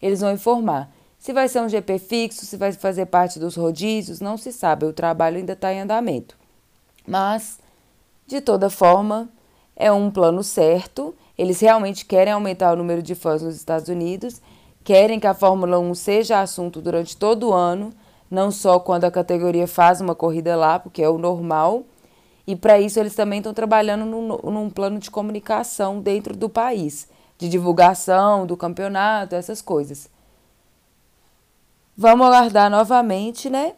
eles 0.00 0.20
vão 0.20 0.32
informar. 0.32 0.90
Se 1.22 1.32
vai 1.32 1.46
ser 1.46 1.60
um 1.60 1.68
GP 1.68 2.00
fixo, 2.00 2.44
se 2.44 2.56
vai 2.56 2.72
fazer 2.72 3.06
parte 3.06 3.38
dos 3.38 3.54
rodízios, 3.54 4.18
não 4.18 4.36
se 4.36 4.52
sabe. 4.52 4.86
O 4.86 4.92
trabalho 4.92 5.36
ainda 5.36 5.52
está 5.52 5.72
em 5.72 5.78
andamento. 5.78 6.36
Mas, 7.06 7.60
de 8.26 8.40
toda 8.40 8.68
forma, 8.68 9.28
é 9.76 9.92
um 9.92 10.10
plano 10.10 10.42
certo. 10.42 11.14
Eles 11.38 11.60
realmente 11.60 12.04
querem 12.04 12.32
aumentar 12.32 12.72
o 12.72 12.76
número 12.76 13.00
de 13.00 13.14
fãs 13.14 13.40
nos 13.40 13.54
Estados 13.54 13.88
Unidos, 13.88 14.42
querem 14.82 15.20
que 15.20 15.26
a 15.28 15.32
Fórmula 15.32 15.78
1 15.78 15.94
seja 15.94 16.40
assunto 16.40 16.82
durante 16.82 17.16
todo 17.16 17.50
o 17.50 17.52
ano, 17.52 17.92
não 18.28 18.50
só 18.50 18.80
quando 18.80 19.04
a 19.04 19.10
categoria 19.10 19.68
faz 19.68 20.00
uma 20.00 20.16
corrida 20.16 20.56
lá, 20.56 20.80
porque 20.80 21.04
é 21.04 21.08
o 21.08 21.18
normal 21.18 21.84
e 22.44 22.56
para 22.56 22.80
isso 22.80 22.98
eles 22.98 23.14
também 23.14 23.38
estão 23.38 23.54
trabalhando 23.54 24.04
num, 24.04 24.26
num 24.50 24.68
plano 24.68 24.98
de 24.98 25.08
comunicação 25.08 26.00
dentro 26.00 26.36
do 26.36 26.48
país, 26.48 27.06
de 27.38 27.48
divulgação 27.48 28.44
do 28.44 28.56
campeonato, 28.56 29.36
essas 29.36 29.62
coisas. 29.62 30.10
Vamos 32.02 32.26
aguardar 32.26 32.68
novamente, 32.68 33.48
né? 33.48 33.76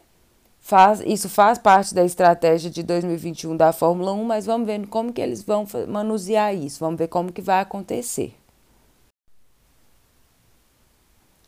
Faz, 0.59 0.99
isso 1.05 1.29
faz 1.29 1.59
parte 1.59 1.93
da 1.93 2.03
estratégia 2.03 2.71
de 2.71 2.81
2021 2.81 3.55
da 3.55 3.71
Fórmula 3.71 4.13
1, 4.13 4.23
mas 4.23 4.47
vamos 4.47 4.65
ver 4.65 4.87
como 4.87 5.13
que 5.13 5.21
eles 5.21 5.43
vão 5.43 5.67
manusear 5.87 6.55
isso, 6.55 6.79
vamos 6.79 6.97
ver 6.97 7.07
como 7.07 7.31
que 7.31 7.39
vai 7.39 7.59
acontecer. 7.59 8.33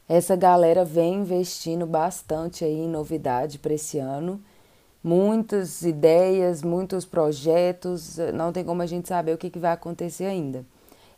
Essa 0.08 0.36
galera 0.36 0.86
vem 0.86 1.16
investindo 1.16 1.88
bastante 1.88 2.64
aí 2.64 2.82
em 2.82 2.88
novidade 2.88 3.58
para 3.58 3.74
esse 3.74 3.98
ano 3.98 4.40
muitas 5.04 5.82
ideias, 5.82 6.62
muitos 6.62 7.06
projetos, 7.06 8.20
não 8.36 8.54
tem 8.54 8.64
como 8.64 8.84
a 8.84 8.86
gente 8.86 9.08
saber 9.08 9.34
o 9.34 9.38
que, 9.40 9.50
que 9.50 9.58
vai 9.58 9.72
acontecer 9.72 10.26
ainda. 10.26 10.64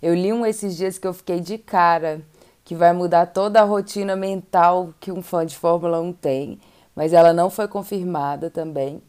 Eu 0.01 0.15
li 0.15 0.31
um 0.31 0.45
esses 0.45 0.77
dias 0.77 0.97
que 0.97 1.05
eu 1.05 1.13
fiquei 1.13 1.41
de 1.41 1.57
cara, 1.57 2.21
que 2.69 2.75
vai 2.75 2.93
mudar 2.93 3.25
toda 3.25 3.59
a 3.59 3.63
rotina 3.63 4.15
mental 4.15 4.93
que 4.99 5.11
um 5.11 5.23
fã 5.23 5.43
de 5.43 5.57
Fórmula 5.57 5.99
1 5.99 6.13
tem, 6.13 6.59
mas 6.95 7.13
ela 7.13 7.33
não 7.33 7.49
foi 7.49 7.67
confirmada 7.67 8.47
também. 8.51 9.01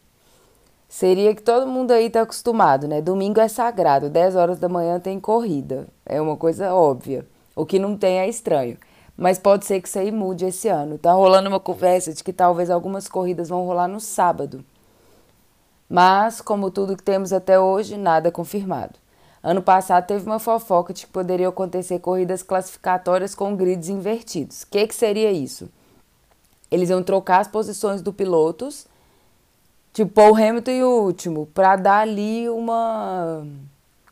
Seria 0.88 1.34
que 1.34 1.42
todo 1.42 1.66
mundo 1.66 1.90
aí 1.90 2.06
está 2.06 2.22
acostumado, 2.22 2.88
né? 2.88 3.02
Domingo 3.02 3.38
é 3.38 3.48
sagrado, 3.48 4.08
10 4.08 4.34
horas 4.34 4.58
da 4.58 4.66
manhã 4.66 4.98
tem 4.98 5.20
corrida. 5.20 5.86
É 6.06 6.18
uma 6.22 6.38
coisa 6.38 6.72
óbvia. 6.72 7.26
O 7.54 7.66
que 7.66 7.78
não 7.78 7.98
tem 7.98 8.20
é 8.20 8.26
estranho 8.26 8.78
mas 9.14 9.38
pode 9.38 9.66
ser 9.66 9.82
que 9.82 9.88
isso 9.88 9.98
aí 9.98 10.10
mude 10.10 10.46
esse 10.46 10.66
ano. 10.66 10.96
Tá 10.96 11.12
rolando 11.12 11.50
uma 11.50 11.60
conversa 11.60 12.14
de 12.14 12.24
que 12.24 12.32
talvez 12.32 12.70
algumas 12.70 13.08
corridas 13.08 13.50
vão 13.50 13.66
rolar 13.66 13.88
no 13.88 14.00
sábado. 14.00 14.64
Mas, 15.86 16.40
como 16.40 16.70
tudo 16.70 16.96
que 16.96 17.02
temos 17.02 17.30
até 17.30 17.60
hoje, 17.60 17.98
nada 17.98 18.32
confirmado. 18.32 18.94
Ano 19.42 19.62
passado 19.62 20.06
teve 20.06 20.26
uma 20.26 20.38
fofoca 20.38 20.92
de 20.92 21.06
que 21.06 21.12
poderiam 21.12 21.48
acontecer 21.48 21.98
corridas 21.98 22.42
classificatórias 22.42 23.34
com 23.34 23.56
grids 23.56 23.88
invertidos. 23.88 24.62
O 24.62 24.66
que, 24.66 24.86
que 24.86 24.94
seria 24.94 25.32
isso? 25.32 25.68
Eles 26.70 26.90
iam 26.90 27.02
trocar 27.02 27.40
as 27.40 27.48
posições 27.48 28.02
do 28.02 28.12
pilotos, 28.12 28.86
tipo 29.92 30.20
o 30.20 30.34
Hamilton 30.34 30.70
e 30.70 30.84
o 30.84 31.02
último, 31.02 31.46
para 31.54 31.76
dar 31.76 32.00
ali 32.00 32.48
uma 32.48 33.46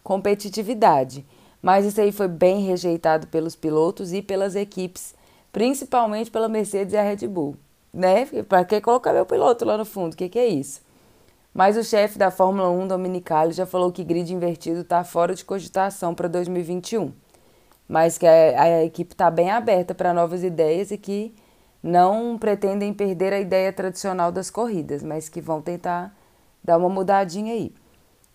competitividade 0.03 1.25
mas 1.63 1.85
isso 1.85 2.01
aí 2.01 2.13
foi 2.13 2.29
bem 2.29 2.61
rejeitado 2.61 3.27
pelos 3.27 3.57
pilotos 3.57 4.13
e 4.13 4.23
pelas 4.23 4.55
equipes, 4.55 5.15
principalmente 5.53 6.31
pela 6.31 6.49
Mercedes 6.49 6.95
e 6.95 6.97
a 6.97 7.03
Red 7.03 7.27
Bull. 7.27 7.57
Né? 7.93 8.27
Para 8.49 8.65
que 8.65 8.81
colocar 8.81 9.13
meu 9.13 9.27
piloto 9.27 9.65
lá 9.65 9.77
no 9.77 9.85
fundo? 9.85 10.13
O 10.13 10.17
que, 10.17 10.29
que 10.29 10.39
é 10.39 10.47
isso? 10.47 10.81
Mas 11.59 11.77
o 11.77 11.83
chefe 11.83 12.17
da 12.17 12.31
Fórmula 12.31 12.71
1, 12.71 12.87
Dominicali, 12.87 13.53
já 13.53 13.67
falou 13.67 13.91
que 13.91 14.05
grid 14.05 14.33
invertido 14.33 14.83
está 14.83 15.03
fora 15.03 15.35
de 15.35 15.45
cogitação 15.45 16.15
para 16.15 16.29
2021. 16.29 17.13
Mas 17.89 18.17
que 18.17 18.25
a, 18.25 18.63
a 18.63 18.85
equipe 18.85 19.13
está 19.13 19.29
bem 19.29 19.51
aberta 19.51 19.93
para 19.93 20.15
novas 20.15 20.45
ideias 20.45 20.93
e 20.93 20.97
que 20.97 21.35
não 21.83 22.39
pretendem 22.39 22.95
perder 22.95 23.33
a 23.33 23.41
ideia 23.41 23.73
tradicional 23.73 24.31
das 24.31 24.51
corridas, 24.51 25.03
mas 25.03 25.29
que 25.29 25.41
vão 25.41 25.61
tentar 25.61 26.17
dar 26.63 26.79
uma 26.79 26.89
mudadinha 26.89 27.53
aí. 27.53 27.75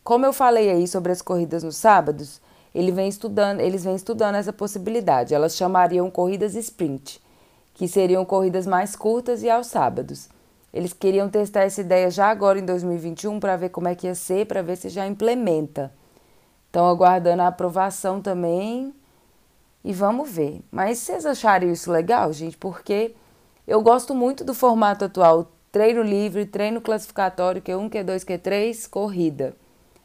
Como 0.03 0.25
eu 0.25 0.33
falei 0.33 0.69
aí 0.69 0.85
sobre 0.85 1.13
as 1.13 1.21
corridas 1.21 1.63
nos 1.63 1.77
sábados, 1.77 2.41
ele 2.75 2.91
vem 2.91 3.07
estudando, 3.07 3.61
eles 3.61 3.85
vêm 3.85 3.95
estudando 3.95 4.35
essa 4.35 4.51
possibilidade. 4.51 5.33
Elas 5.33 5.55
chamariam 5.55 6.11
corridas 6.11 6.55
sprint, 6.55 7.21
que 7.73 7.87
seriam 7.87 8.25
corridas 8.25 8.67
mais 8.67 8.97
curtas 8.97 9.43
e 9.43 9.49
aos 9.49 9.67
sábados. 9.67 10.27
Eles 10.73 10.91
queriam 10.91 11.29
testar 11.29 11.61
essa 11.61 11.81
ideia 11.81 12.09
já 12.09 12.27
agora 12.29 12.57
em 12.57 12.65
2021 12.65 13.39
para 13.39 13.55
ver 13.55 13.69
como 13.69 13.87
é 13.87 13.95
que 13.95 14.07
ia 14.07 14.15
ser, 14.15 14.47
para 14.47 14.63
ver 14.63 14.75
se 14.75 14.89
já 14.89 15.05
implementa. 15.05 15.93
Estão 16.65 16.87
aguardando 16.87 17.43
a 17.43 17.47
aprovação 17.47 18.19
também 18.19 18.91
e 19.83 19.93
vamos 19.93 20.31
ver. 20.31 20.61
Mas 20.71 20.97
vocês 20.97 21.25
achariam 21.25 21.71
isso 21.71 21.91
legal, 21.91 22.33
gente? 22.33 22.57
Porque 22.57 23.13
eu 23.67 23.81
gosto 23.81 24.15
muito 24.15 24.43
do 24.43 24.55
formato 24.55 25.05
atual: 25.05 25.51
treino 25.71 26.01
livre, 26.01 26.47
treino 26.47 26.81
classificatório, 26.81 27.61
Q1, 27.61 27.89
Q2, 27.91 28.25
Q3, 28.25 28.89
corrida. 28.89 29.55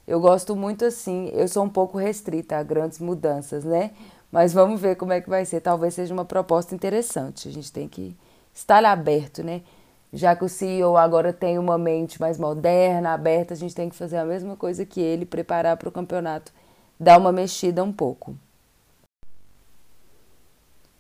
Eu 0.06 0.20
gosto 0.20 0.54
muito 0.56 0.84
assim, 0.84 1.30
eu 1.34 1.48
sou 1.48 1.64
um 1.64 1.68
pouco 1.68 1.98
restrita 1.98 2.56
a 2.56 2.62
grandes 2.62 2.98
mudanças, 2.98 3.64
né? 3.64 3.90
Mas 4.30 4.52
vamos 4.52 4.80
ver 4.80 4.96
como 4.96 5.12
é 5.12 5.20
que 5.20 5.28
vai 5.28 5.44
ser. 5.44 5.60
Talvez 5.60 5.94
seja 5.94 6.12
uma 6.12 6.24
proposta 6.24 6.74
interessante. 6.74 7.48
A 7.48 7.52
gente 7.52 7.72
tem 7.72 7.88
que 7.88 8.14
estar 8.52 8.84
aberto, 8.84 9.42
né? 9.42 9.62
Já 10.12 10.34
que 10.34 10.44
o 10.44 10.48
CEO 10.48 10.96
agora 10.96 11.32
tem 11.32 11.58
uma 11.58 11.76
mente 11.76 12.20
mais 12.20 12.38
moderna, 12.38 13.12
aberta, 13.12 13.52
a 13.52 13.56
gente 13.56 13.74
tem 13.74 13.88
que 13.88 13.96
fazer 13.96 14.16
a 14.16 14.24
mesma 14.24 14.56
coisa 14.56 14.86
que 14.86 15.00
ele, 15.00 15.26
preparar 15.26 15.76
para 15.76 15.88
o 15.88 15.92
campeonato, 15.92 16.52
dar 16.98 17.18
uma 17.18 17.30
mexida 17.30 17.84
um 17.84 17.92
pouco. 17.92 18.34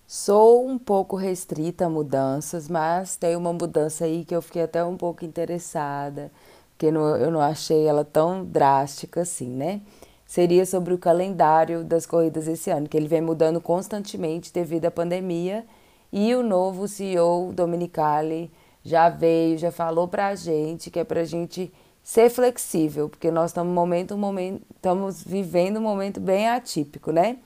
Sou 0.06 0.66
um 0.66 0.78
pouco 0.78 1.16
restrita 1.16 1.86
a 1.86 1.90
mudanças, 1.90 2.68
mas 2.68 3.16
tem 3.16 3.36
uma 3.36 3.52
mudança 3.52 4.04
aí 4.04 4.24
que 4.24 4.34
eu 4.34 4.40
fiquei 4.40 4.62
até 4.62 4.84
um 4.84 4.96
pouco 4.96 5.24
interessada, 5.24 6.30
porque 6.70 6.86
eu 6.86 7.30
não 7.30 7.40
achei 7.40 7.86
ela 7.86 8.04
tão 8.04 8.44
drástica 8.44 9.22
assim, 9.22 9.48
né? 9.48 9.82
Seria 10.26 10.64
sobre 10.66 10.92
o 10.94 10.98
calendário 10.98 11.82
das 11.82 12.06
corridas 12.06 12.46
esse 12.46 12.70
ano, 12.70 12.88
que 12.88 12.96
ele 12.96 13.08
vem 13.08 13.20
mudando 13.20 13.60
constantemente 13.60 14.52
devido 14.52 14.84
à 14.84 14.90
pandemia, 14.90 15.64
e 16.12 16.34
o 16.34 16.42
novo 16.42 16.86
CEO 16.88 17.52
Dominicali 17.52 18.50
já 18.84 19.08
veio, 19.08 19.58
já 19.58 19.70
falou 19.70 20.08
pra 20.08 20.34
gente 20.34 20.90
que 20.90 20.98
é 20.98 21.04
pra 21.04 21.24
gente 21.24 21.72
ser 22.02 22.30
flexível, 22.30 23.08
porque 23.08 23.30
nós 23.30 23.50
estamos 23.50 23.74
momento, 23.74 24.16
momento, 24.16 24.62
estamos 24.74 25.22
vivendo 25.22 25.76
um 25.76 25.82
momento 25.82 26.20
bem 26.20 26.48
atípico, 26.48 27.12
né? 27.12 27.36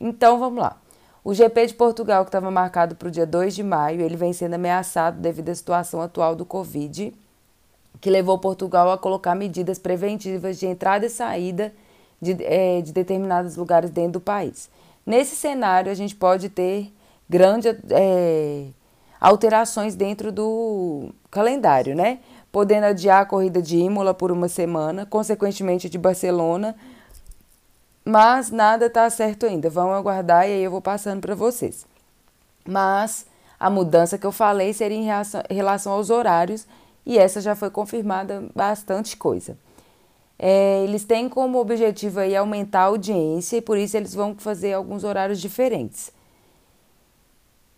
Então 0.00 0.38
vamos 0.38 0.62
lá. 0.62 0.78
O 1.24 1.32
GP 1.32 1.68
de 1.68 1.74
Portugal, 1.74 2.22
que 2.24 2.28
estava 2.28 2.50
marcado 2.50 2.94
para 2.94 3.08
o 3.08 3.10
dia 3.10 3.26
2 3.26 3.54
de 3.54 3.62
maio, 3.62 4.02
ele 4.02 4.14
vem 4.14 4.32
sendo 4.32 4.54
ameaçado 4.54 5.18
devido 5.20 5.48
à 5.48 5.54
situação 5.54 6.02
atual 6.02 6.36
do 6.36 6.44
Covid, 6.44 7.12
que 8.00 8.10
levou 8.10 8.38
Portugal 8.38 8.92
a 8.92 8.98
colocar 8.98 9.34
medidas 9.34 9.78
preventivas 9.78 10.58
de 10.60 10.66
entrada 10.66 11.06
e 11.06 11.10
saída 11.10 11.72
de, 12.20 12.36
é, 12.44 12.82
de 12.82 12.92
determinados 12.92 13.56
lugares 13.56 13.90
dentro 13.90 14.12
do 14.12 14.20
país. 14.20 14.68
Nesse 15.06 15.34
cenário, 15.34 15.90
a 15.90 15.94
gente 15.94 16.14
pode 16.14 16.50
ter 16.50 16.92
grandes 17.28 17.74
é, 17.90 18.66
alterações 19.24 19.94
dentro 19.94 20.30
do 20.30 21.08
calendário, 21.30 21.96
né? 21.96 22.18
podendo 22.52 22.84
adiar 22.84 23.22
a 23.22 23.26
corrida 23.26 23.60
de 23.60 23.76
Imola 23.76 24.14
por 24.14 24.30
uma 24.30 24.46
semana, 24.46 25.04
consequentemente 25.04 25.88
de 25.88 25.98
Barcelona, 25.98 26.76
mas 28.04 28.48
nada 28.52 28.86
está 28.86 29.10
certo 29.10 29.44
ainda. 29.44 29.68
Vamos 29.68 29.96
aguardar 29.96 30.48
e 30.48 30.52
aí 30.52 30.62
eu 30.62 30.70
vou 30.70 30.80
passando 30.80 31.20
para 31.20 31.34
vocês. 31.34 31.84
Mas 32.64 33.26
a 33.58 33.68
mudança 33.68 34.16
que 34.16 34.24
eu 34.24 34.30
falei 34.30 34.72
seria 34.72 34.96
em 34.96 35.04
relação, 35.04 35.42
em 35.50 35.54
relação 35.54 35.92
aos 35.94 36.10
horários 36.10 36.64
e 37.04 37.18
essa 37.18 37.40
já 37.40 37.56
foi 37.56 37.70
confirmada 37.70 38.44
bastante 38.54 39.16
coisa. 39.16 39.58
É, 40.38 40.84
eles 40.84 41.04
têm 41.04 41.28
como 41.28 41.58
objetivo 41.58 42.20
aí 42.20 42.36
aumentar 42.36 42.82
a 42.82 42.84
audiência 42.84 43.56
e 43.56 43.62
por 43.62 43.76
isso 43.78 43.96
eles 43.96 44.14
vão 44.14 44.36
fazer 44.36 44.74
alguns 44.74 45.02
horários 45.02 45.40
diferentes. 45.40 46.12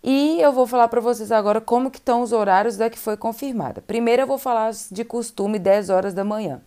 E 0.08 0.40
eu 0.40 0.52
vou 0.52 0.68
falar 0.68 0.86
para 0.86 1.00
vocês 1.00 1.32
agora 1.32 1.60
como 1.60 1.90
que 1.90 1.98
estão 1.98 2.22
os 2.22 2.30
horários 2.30 2.76
da 2.76 2.88
que 2.88 2.96
foi 2.96 3.16
confirmada. 3.16 3.82
Primeiro 3.82 4.22
eu 4.22 4.26
vou 4.28 4.38
falar 4.38 4.70
de 4.88 5.04
costume 5.04 5.58
10 5.58 5.90
horas 5.90 6.14
da 6.14 6.22
manhã. 6.22 6.62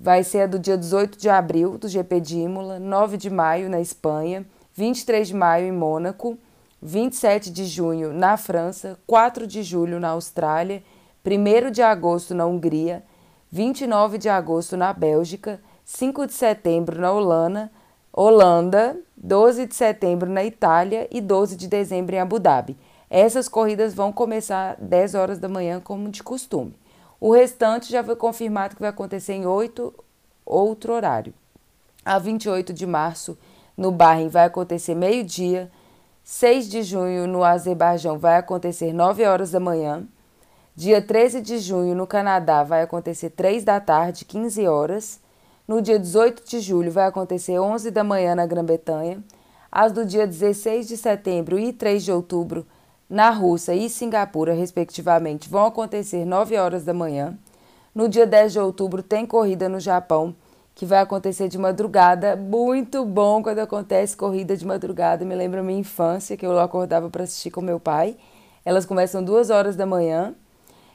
Vai 0.00 0.24
ser 0.24 0.40
a 0.40 0.46
do 0.48 0.58
dia 0.58 0.76
18 0.76 1.16
de 1.16 1.28
abril, 1.28 1.78
do 1.78 1.86
GP 1.86 2.20
de 2.20 2.38
Imola, 2.38 2.80
9 2.80 3.18
de 3.18 3.30
maio 3.30 3.70
na 3.70 3.80
Espanha, 3.80 4.44
23 4.74 5.28
de 5.28 5.34
maio 5.34 5.68
em 5.68 5.70
Mônaco, 5.70 6.36
27 6.82 7.52
de 7.52 7.66
junho 7.66 8.12
na 8.12 8.36
França, 8.36 8.98
4 9.06 9.46
de 9.46 9.62
julho 9.62 10.00
na 10.00 10.08
Austrália, 10.08 10.82
1 11.24 11.70
de 11.70 11.82
agosto 11.82 12.34
na 12.34 12.46
Hungria, 12.46 13.04
29 13.48 14.18
de 14.18 14.28
agosto 14.28 14.76
na 14.76 14.92
Bélgica, 14.92 15.60
5 15.84 16.26
de 16.26 16.32
setembro 16.32 17.00
na 17.00 17.12
Holanda, 17.12 17.70
Holanda, 18.18 18.98
12 19.14 19.66
de 19.66 19.74
setembro 19.74 20.30
na 20.30 20.42
Itália 20.42 21.06
e 21.10 21.20
12 21.20 21.54
de 21.54 21.68
dezembro 21.68 22.16
em 22.16 22.18
Abu 22.18 22.38
Dhabi. 22.38 22.74
Essas 23.10 23.46
corridas 23.46 23.92
vão 23.92 24.10
começar 24.10 24.74
10 24.80 25.14
horas 25.14 25.38
da 25.38 25.50
manhã, 25.50 25.80
como 25.80 26.08
de 26.08 26.22
costume. 26.22 26.74
O 27.20 27.30
restante 27.30 27.92
já 27.92 28.02
foi 28.02 28.16
confirmado 28.16 28.74
que 28.74 28.80
vai 28.80 28.88
acontecer 28.88 29.34
em 29.34 29.44
8 29.44 29.92
outro 30.46 30.94
horário. 30.94 31.34
A 32.02 32.18
28 32.18 32.72
de 32.72 32.86
março, 32.86 33.36
no 33.76 33.92
Bahrein, 33.92 34.28
vai 34.28 34.46
acontecer 34.46 34.94
meio-dia. 34.94 35.70
6 36.24 36.70
de 36.70 36.82
junho, 36.82 37.26
no 37.26 37.44
Azerbaijão, 37.44 38.18
vai 38.18 38.38
acontecer 38.38 38.94
9 38.94 39.26
horas 39.26 39.50
da 39.50 39.60
manhã. 39.60 40.08
Dia 40.74 41.02
13 41.02 41.42
de 41.42 41.58
junho, 41.58 41.94
no 41.94 42.06
Canadá, 42.06 42.62
vai 42.62 42.80
acontecer 42.80 43.28
3 43.28 43.62
da 43.62 43.78
tarde, 43.78 44.24
15 44.24 44.66
horas. 44.66 45.20
No 45.66 45.82
dia 45.82 45.98
18 45.98 46.48
de 46.48 46.60
julho 46.60 46.92
vai 46.92 47.06
acontecer 47.06 47.58
11 47.58 47.90
da 47.90 48.04
manhã 48.04 48.36
na 48.36 48.46
Grã-Bretanha. 48.46 49.20
As 49.70 49.90
do 49.90 50.04
dia 50.04 50.24
16 50.24 50.86
de 50.86 50.96
setembro 50.96 51.58
e 51.58 51.72
3 51.72 52.04
de 52.04 52.12
outubro 52.12 52.64
na 53.10 53.30
Rússia 53.30 53.74
e 53.74 53.90
Singapura, 53.90 54.54
respectivamente, 54.54 55.48
vão 55.48 55.66
acontecer 55.66 56.24
9 56.24 56.56
horas 56.56 56.84
da 56.84 56.94
manhã. 56.94 57.36
No 57.92 58.08
dia 58.08 58.24
10 58.24 58.52
de 58.52 58.60
outubro 58.60 59.02
tem 59.02 59.26
corrida 59.26 59.68
no 59.68 59.80
Japão, 59.80 60.36
que 60.72 60.86
vai 60.86 61.00
acontecer 61.00 61.48
de 61.48 61.58
madrugada. 61.58 62.36
Muito 62.36 63.04
bom 63.04 63.42
quando 63.42 63.58
acontece 63.58 64.16
corrida 64.16 64.56
de 64.56 64.64
madrugada. 64.64 65.24
Me 65.24 65.34
lembra 65.34 65.64
minha 65.64 65.80
infância, 65.80 66.36
que 66.36 66.46
eu 66.46 66.56
acordava 66.60 67.10
para 67.10 67.24
assistir 67.24 67.50
com 67.50 67.60
meu 67.60 67.80
pai. 67.80 68.16
Elas 68.64 68.86
começam 68.86 69.20
2 69.20 69.50
horas 69.50 69.74
da 69.74 69.84
manhã. 69.84 70.32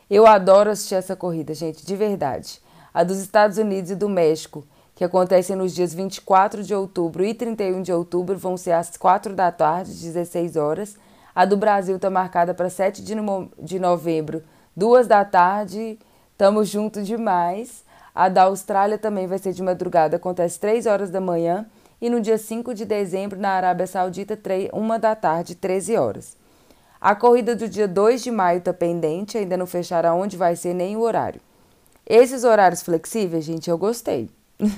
Eu 0.09 0.25
adoro 0.25 0.69
assistir 0.69 0.95
essa 0.95 1.13
corrida, 1.13 1.53
gente, 1.53 1.85
de 1.85 1.95
verdade 1.97 2.61
a 2.93 3.03
dos 3.03 3.19
Estados 3.19 3.57
Unidos 3.57 3.91
e 3.91 3.95
do 3.95 4.09
México, 4.09 4.65
que 4.95 5.03
acontecem 5.03 5.55
nos 5.55 5.73
dias 5.73 5.93
24 5.93 6.63
de 6.63 6.75
outubro 6.75 7.23
e 7.23 7.33
31 7.33 7.81
de 7.81 7.91
outubro, 7.91 8.37
vão 8.37 8.57
ser 8.57 8.73
às 8.73 8.95
4 8.97 9.33
da 9.33 9.51
tarde, 9.51 9.91
16 9.91 10.55
horas. 10.55 10.97
A 11.33 11.45
do 11.45 11.55
Brasil 11.55 11.95
está 11.95 12.09
marcada 12.09 12.53
para 12.53 12.69
7 12.69 13.01
de, 13.01 13.15
no 13.15 13.49
de 13.57 13.79
novembro, 13.79 14.43
2 14.75 15.07
da 15.07 15.23
tarde. 15.23 15.97
Estamos 16.31 16.69
juntos 16.69 17.07
demais. 17.07 17.83
A 18.13 18.27
da 18.27 18.43
Austrália 18.43 18.97
também 18.97 19.25
vai 19.25 19.39
ser 19.39 19.53
de 19.53 19.63
madrugada, 19.63 20.17
acontece 20.17 20.59
3 20.59 20.85
horas 20.85 21.09
da 21.09 21.21
manhã. 21.21 21.65
E 22.01 22.09
no 22.09 22.19
dia 22.19 22.37
5 22.37 22.73
de 22.73 22.83
dezembro, 22.83 23.39
na 23.39 23.51
Arábia 23.51 23.87
Saudita, 23.87 24.37
1 24.73 24.99
da 24.99 25.15
tarde, 25.15 25.55
13 25.55 25.97
horas. 25.97 26.35
A 26.99 27.15
corrida 27.15 27.55
do 27.55 27.67
dia 27.69 27.87
2 27.87 28.21
de 28.21 28.31
maio 28.31 28.59
está 28.59 28.73
pendente, 28.73 29.37
ainda 29.37 29.55
não 29.55 29.65
fecharam 29.65 30.19
onde 30.19 30.35
vai 30.35 30.55
ser 30.55 30.73
nem 30.73 30.97
o 30.97 31.01
horário. 31.01 31.39
Esses 32.13 32.43
horários 32.43 32.81
flexíveis, 32.81 33.45
gente, 33.45 33.69
eu 33.69 33.77
gostei. 33.77 34.29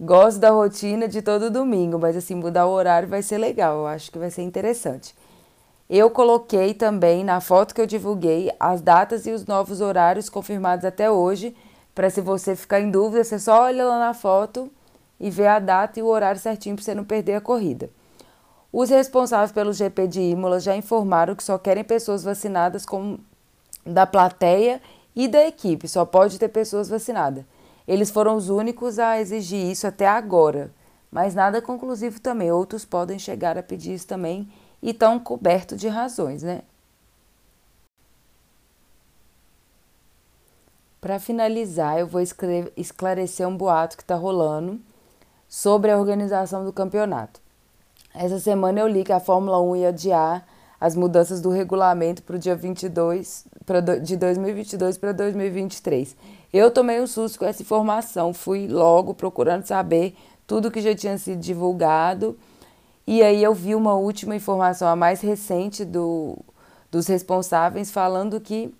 Gosto 0.00 0.38
da 0.38 0.48
rotina 0.48 1.06
de 1.06 1.20
todo 1.20 1.50
domingo, 1.50 1.98
mas 1.98 2.16
assim, 2.16 2.34
mudar 2.34 2.64
o 2.64 2.70
horário 2.70 3.06
vai 3.06 3.20
ser 3.20 3.36
legal, 3.36 3.80
eu 3.80 3.86
acho 3.86 4.10
que 4.10 4.18
vai 4.18 4.30
ser 4.30 4.40
interessante. 4.40 5.14
Eu 5.90 6.08
coloquei 6.08 6.72
também 6.72 7.22
na 7.22 7.38
foto 7.38 7.74
que 7.74 7.80
eu 7.82 7.86
divulguei 7.86 8.50
as 8.58 8.80
datas 8.80 9.26
e 9.26 9.30
os 9.30 9.44
novos 9.44 9.82
horários 9.82 10.30
confirmados 10.30 10.86
até 10.86 11.10
hoje, 11.10 11.54
para 11.94 12.08
se 12.08 12.22
você 12.22 12.56
ficar 12.56 12.80
em 12.80 12.90
dúvida, 12.90 13.22
você 13.22 13.38
só 13.38 13.64
olha 13.64 13.84
lá 13.84 13.98
na 13.98 14.14
foto 14.14 14.72
e 15.20 15.28
vê 15.28 15.46
a 15.46 15.58
data 15.58 16.00
e 16.00 16.02
o 16.02 16.06
horário 16.06 16.40
certinho 16.40 16.76
para 16.76 16.82
você 16.82 16.94
não 16.94 17.04
perder 17.04 17.34
a 17.34 17.42
corrida. 17.42 17.90
Os 18.72 18.88
responsáveis 18.88 19.52
pelo 19.52 19.74
GP 19.74 20.08
de 20.08 20.22
Imola 20.22 20.60
já 20.60 20.74
informaram 20.74 21.36
que 21.36 21.44
só 21.44 21.58
querem 21.58 21.84
pessoas 21.84 22.24
vacinadas 22.24 22.86
com, 22.86 23.18
da 23.84 24.06
plateia 24.06 24.80
e 25.18 25.26
da 25.26 25.44
equipe, 25.44 25.88
só 25.88 26.04
pode 26.04 26.38
ter 26.38 26.48
pessoas 26.48 26.88
vacinadas. 26.88 27.44
Eles 27.88 28.08
foram 28.08 28.36
os 28.36 28.48
únicos 28.48 29.00
a 29.00 29.20
exigir 29.20 29.68
isso 29.68 29.84
até 29.84 30.06
agora, 30.06 30.72
mas 31.10 31.34
nada 31.34 31.60
conclusivo 31.60 32.20
também. 32.20 32.52
Outros 32.52 32.84
podem 32.84 33.18
chegar 33.18 33.58
a 33.58 33.62
pedir 33.62 33.94
isso 33.94 34.06
também 34.06 34.48
e 34.80 34.90
estão 34.90 35.18
cobertos 35.18 35.80
de 35.80 35.88
razões, 35.88 36.44
né? 36.44 36.62
Para 41.00 41.18
finalizar, 41.18 41.98
eu 41.98 42.06
vou 42.06 42.20
esclarecer 42.76 43.48
um 43.48 43.56
boato 43.56 43.96
que 43.96 44.04
está 44.04 44.14
rolando 44.14 44.80
sobre 45.48 45.90
a 45.90 45.98
organização 45.98 46.64
do 46.64 46.72
campeonato. 46.72 47.40
Essa 48.14 48.38
semana 48.38 48.78
eu 48.78 48.86
li 48.86 49.02
que 49.02 49.12
a 49.12 49.18
Fórmula 49.18 49.60
1 49.60 49.76
ia 49.76 49.88
adiar 49.88 50.46
as 50.80 50.94
mudanças 50.94 51.40
do 51.40 51.50
regulamento 51.50 52.22
para 52.22 52.36
o 52.36 52.38
dia 52.38 52.54
22, 52.54 53.46
pra, 53.66 53.80
de 53.80 54.16
2022 54.16 54.96
para 54.98 55.12
2023. 55.12 56.16
Eu 56.52 56.70
tomei 56.70 57.00
um 57.00 57.06
susto 57.06 57.38
com 57.38 57.44
essa 57.44 57.62
informação, 57.62 58.32
fui 58.32 58.68
logo 58.68 59.12
procurando 59.12 59.64
saber 59.64 60.14
tudo 60.46 60.70
que 60.70 60.80
já 60.80 60.94
tinha 60.94 61.18
sido 61.18 61.40
divulgado. 61.40 62.38
E 63.06 63.22
aí 63.22 63.42
eu 63.42 63.54
vi 63.54 63.74
uma 63.74 63.94
última 63.94 64.36
informação, 64.36 64.86
a 64.86 64.94
mais 64.94 65.20
recente 65.20 65.84
do, 65.84 66.38
dos 66.90 67.06
responsáveis, 67.06 67.90
falando 67.90 68.40
que 68.40 68.72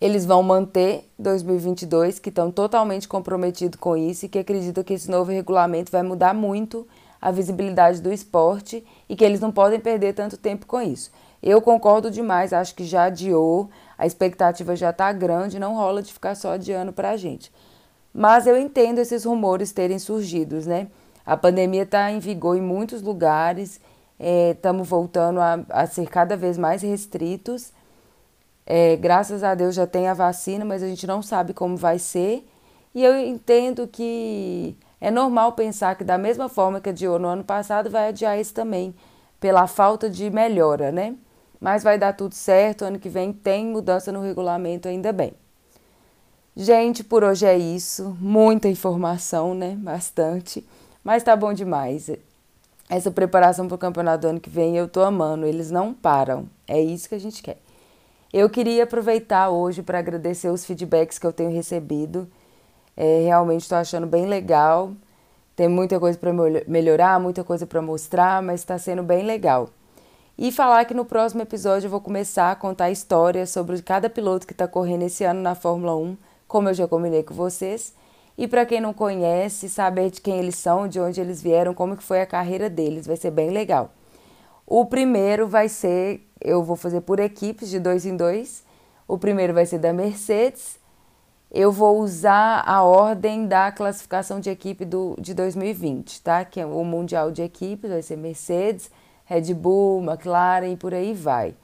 eles 0.00 0.26
vão 0.26 0.42
manter 0.42 1.08
2022, 1.16 2.18
que 2.18 2.28
estão 2.28 2.50
totalmente 2.50 3.06
comprometidos 3.06 3.78
com 3.78 3.96
isso 3.96 4.26
e 4.26 4.28
que 4.28 4.38
acreditam 4.38 4.82
que 4.82 4.94
esse 4.94 5.08
novo 5.08 5.30
regulamento 5.30 5.92
vai 5.92 6.02
mudar 6.02 6.34
muito 6.34 6.86
a 7.22 7.30
visibilidade 7.30 8.02
do 8.02 8.12
esporte 8.12 8.84
e 9.08 9.14
que 9.14 9.24
eles 9.24 9.40
não 9.40 9.52
podem 9.52 9.78
perder 9.78 10.12
tanto 10.12 10.36
tempo 10.36 10.66
com 10.66 10.82
isso. 10.82 11.12
Eu 11.40 11.62
concordo 11.62 12.10
demais, 12.10 12.52
acho 12.52 12.74
que 12.74 12.84
já 12.84 13.04
adiou, 13.04 13.70
a 13.96 14.04
expectativa 14.04 14.74
já 14.74 14.90
está 14.90 15.12
grande, 15.12 15.58
não 15.58 15.76
rola 15.76 16.02
de 16.02 16.12
ficar 16.12 16.34
só 16.34 16.54
adiando 16.54 16.92
para 16.92 17.10
a 17.10 17.16
gente. 17.16 17.52
Mas 18.12 18.46
eu 18.46 18.58
entendo 18.58 18.98
esses 18.98 19.24
rumores 19.24 19.72
terem 19.72 20.00
surgido, 20.00 20.60
né? 20.66 20.88
A 21.24 21.36
pandemia 21.36 21.84
está 21.84 22.10
em 22.10 22.18
vigor 22.18 22.56
em 22.56 22.60
muitos 22.60 23.00
lugares, 23.00 23.80
estamos 24.18 24.86
é, 24.86 24.90
voltando 24.90 25.40
a, 25.40 25.60
a, 25.70 25.86
ser 25.86 26.08
cada 26.08 26.36
vez 26.36 26.58
mais 26.58 26.82
restritos. 26.82 27.72
É, 28.66 28.96
graças 28.96 29.44
a 29.44 29.54
Deus 29.54 29.74
já 29.76 29.86
tem 29.86 30.08
a 30.08 30.14
vacina, 30.14 30.64
mas 30.64 30.82
a 30.82 30.88
gente 30.88 31.06
não 31.06 31.22
sabe 31.22 31.54
como 31.54 31.76
vai 31.76 31.98
ser. 31.98 32.46
E 32.94 33.02
eu 33.04 33.16
entendo 33.18 33.86
que 33.86 34.76
é 35.02 35.10
normal 35.10 35.50
pensar 35.50 35.96
que, 35.96 36.04
da 36.04 36.16
mesma 36.16 36.48
forma 36.48 36.80
que 36.80 36.90
adiou 36.90 37.18
no 37.18 37.26
ano 37.26 37.42
passado, 37.42 37.90
vai 37.90 38.06
adiar 38.06 38.38
esse 38.38 38.54
também, 38.54 38.94
pela 39.40 39.66
falta 39.66 40.08
de 40.08 40.30
melhora, 40.30 40.92
né? 40.92 41.16
Mas 41.60 41.82
vai 41.82 41.98
dar 41.98 42.12
tudo 42.12 42.36
certo, 42.36 42.84
ano 42.84 43.00
que 43.00 43.08
vem 43.08 43.32
tem 43.32 43.66
mudança 43.66 44.12
no 44.12 44.22
regulamento, 44.22 44.86
ainda 44.86 45.12
bem. 45.12 45.32
Gente, 46.54 47.02
por 47.02 47.24
hoje 47.24 47.44
é 47.44 47.58
isso. 47.58 48.16
Muita 48.20 48.68
informação, 48.68 49.56
né? 49.56 49.74
Bastante. 49.76 50.64
Mas 51.02 51.24
tá 51.24 51.34
bom 51.34 51.52
demais. 51.52 52.08
Essa 52.88 53.10
preparação 53.10 53.66
para 53.66 53.74
o 53.74 53.78
campeonato 53.78 54.22
do 54.22 54.28
ano 54.28 54.40
que 54.40 54.50
vem 54.50 54.76
eu 54.76 54.86
tô 54.86 55.00
amando. 55.00 55.46
Eles 55.46 55.72
não 55.72 55.92
param. 55.92 56.48
É 56.68 56.80
isso 56.80 57.08
que 57.08 57.16
a 57.16 57.20
gente 57.20 57.42
quer. 57.42 57.58
Eu 58.32 58.48
queria 58.48 58.84
aproveitar 58.84 59.50
hoje 59.50 59.82
para 59.82 59.98
agradecer 59.98 60.48
os 60.48 60.64
feedbacks 60.64 61.18
que 61.18 61.26
eu 61.26 61.32
tenho 61.32 61.50
recebido. 61.50 62.28
É, 62.96 63.22
realmente 63.24 63.62
estou 63.62 63.78
achando 63.78 64.06
bem 64.06 64.26
legal. 64.26 64.92
Tem 65.54 65.68
muita 65.68 66.00
coisa 66.00 66.18
para 66.18 66.32
melhorar, 66.66 67.20
muita 67.20 67.44
coisa 67.44 67.66
para 67.66 67.82
mostrar, 67.82 68.42
mas 68.42 68.60
está 68.60 68.78
sendo 68.78 69.02
bem 69.02 69.24
legal. 69.24 69.68
E 70.38 70.50
falar 70.50 70.84
que 70.86 70.94
no 70.94 71.04
próximo 71.04 71.42
episódio 71.42 71.86
eu 71.86 71.90
vou 71.90 72.00
começar 72.00 72.50
a 72.50 72.56
contar 72.56 72.90
histórias 72.90 73.50
sobre 73.50 73.80
cada 73.82 74.08
piloto 74.08 74.46
que 74.46 74.54
está 74.54 74.66
correndo 74.66 75.02
esse 75.02 75.24
ano 75.24 75.42
na 75.42 75.54
Fórmula 75.54 75.94
1, 75.94 76.16
como 76.48 76.68
eu 76.70 76.74
já 76.74 76.88
combinei 76.88 77.22
com 77.22 77.34
vocês. 77.34 77.94
E 78.36 78.48
para 78.48 78.64
quem 78.64 78.80
não 78.80 78.94
conhece, 78.94 79.68
saber 79.68 80.10
de 80.10 80.20
quem 80.20 80.38
eles 80.38 80.56
são, 80.56 80.88
de 80.88 80.98
onde 80.98 81.20
eles 81.20 81.42
vieram, 81.42 81.74
como 81.74 81.96
que 81.96 82.02
foi 82.02 82.22
a 82.22 82.26
carreira 82.26 82.70
deles, 82.70 83.06
vai 83.06 83.16
ser 83.16 83.30
bem 83.30 83.50
legal. 83.50 83.92
O 84.66 84.86
primeiro 84.86 85.46
vai 85.46 85.68
ser, 85.68 86.26
eu 86.40 86.62
vou 86.62 86.76
fazer 86.76 87.02
por 87.02 87.20
equipes 87.20 87.68
de 87.68 87.78
dois 87.78 88.06
em 88.06 88.16
dois. 88.16 88.64
O 89.06 89.18
primeiro 89.18 89.52
vai 89.52 89.66
ser 89.66 89.78
da 89.78 89.92
Mercedes, 89.92 90.78
eu 91.52 91.70
vou 91.70 92.00
usar 92.00 92.64
a 92.66 92.82
ordem 92.82 93.46
da 93.46 93.70
classificação 93.70 94.40
de 94.40 94.48
equipe 94.48 94.86
do, 94.86 95.14
de 95.20 95.34
2020, 95.34 96.22
tá? 96.22 96.44
Que 96.46 96.60
é 96.60 96.66
o 96.66 96.82
Mundial 96.82 97.30
de 97.30 97.42
Equipes, 97.42 97.90
vai 97.90 98.00
ser 98.00 98.16
Mercedes, 98.16 98.90
Red 99.26 99.52
Bull, 99.52 100.02
McLaren 100.02 100.72
e 100.72 100.76
por 100.76 100.94
aí 100.94 101.12
vai. 101.12 101.54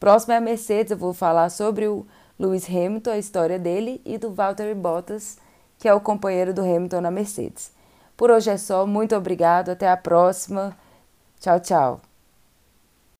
Próximo 0.00 0.32
é 0.32 0.38
a 0.38 0.40
Mercedes, 0.40 0.90
eu 0.90 0.98
vou 0.98 1.14
falar 1.14 1.48
sobre 1.50 1.86
o 1.86 2.04
Lewis 2.36 2.68
Hamilton, 2.68 3.10
a 3.10 3.18
história 3.18 3.58
dele, 3.58 4.02
e 4.04 4.18
do 4.18 4.32
Valtteri 4.32 4.74
Bottas, 4.74 5.38
que 5.78 5.88
é 5.88 5.94
o 5.94 6.00
companheiro 6.00 6.52
do 6.52 6.62
Hamilton 6.62 7.00
na 7.00 7.10
Mercedes. 7.10 7.70
Por 8.16 8.30
hoje 8.30 8.50
é 8.50 8.56
só, 8.56 8.84
muito 8.84 9.14
obrigado, 9.14 9.70
até 9.70 9.88
a 9.88 9.96
próxima. 9.96 10.76
Tchau, 11.38 11.60
tchau. 11.60 12.05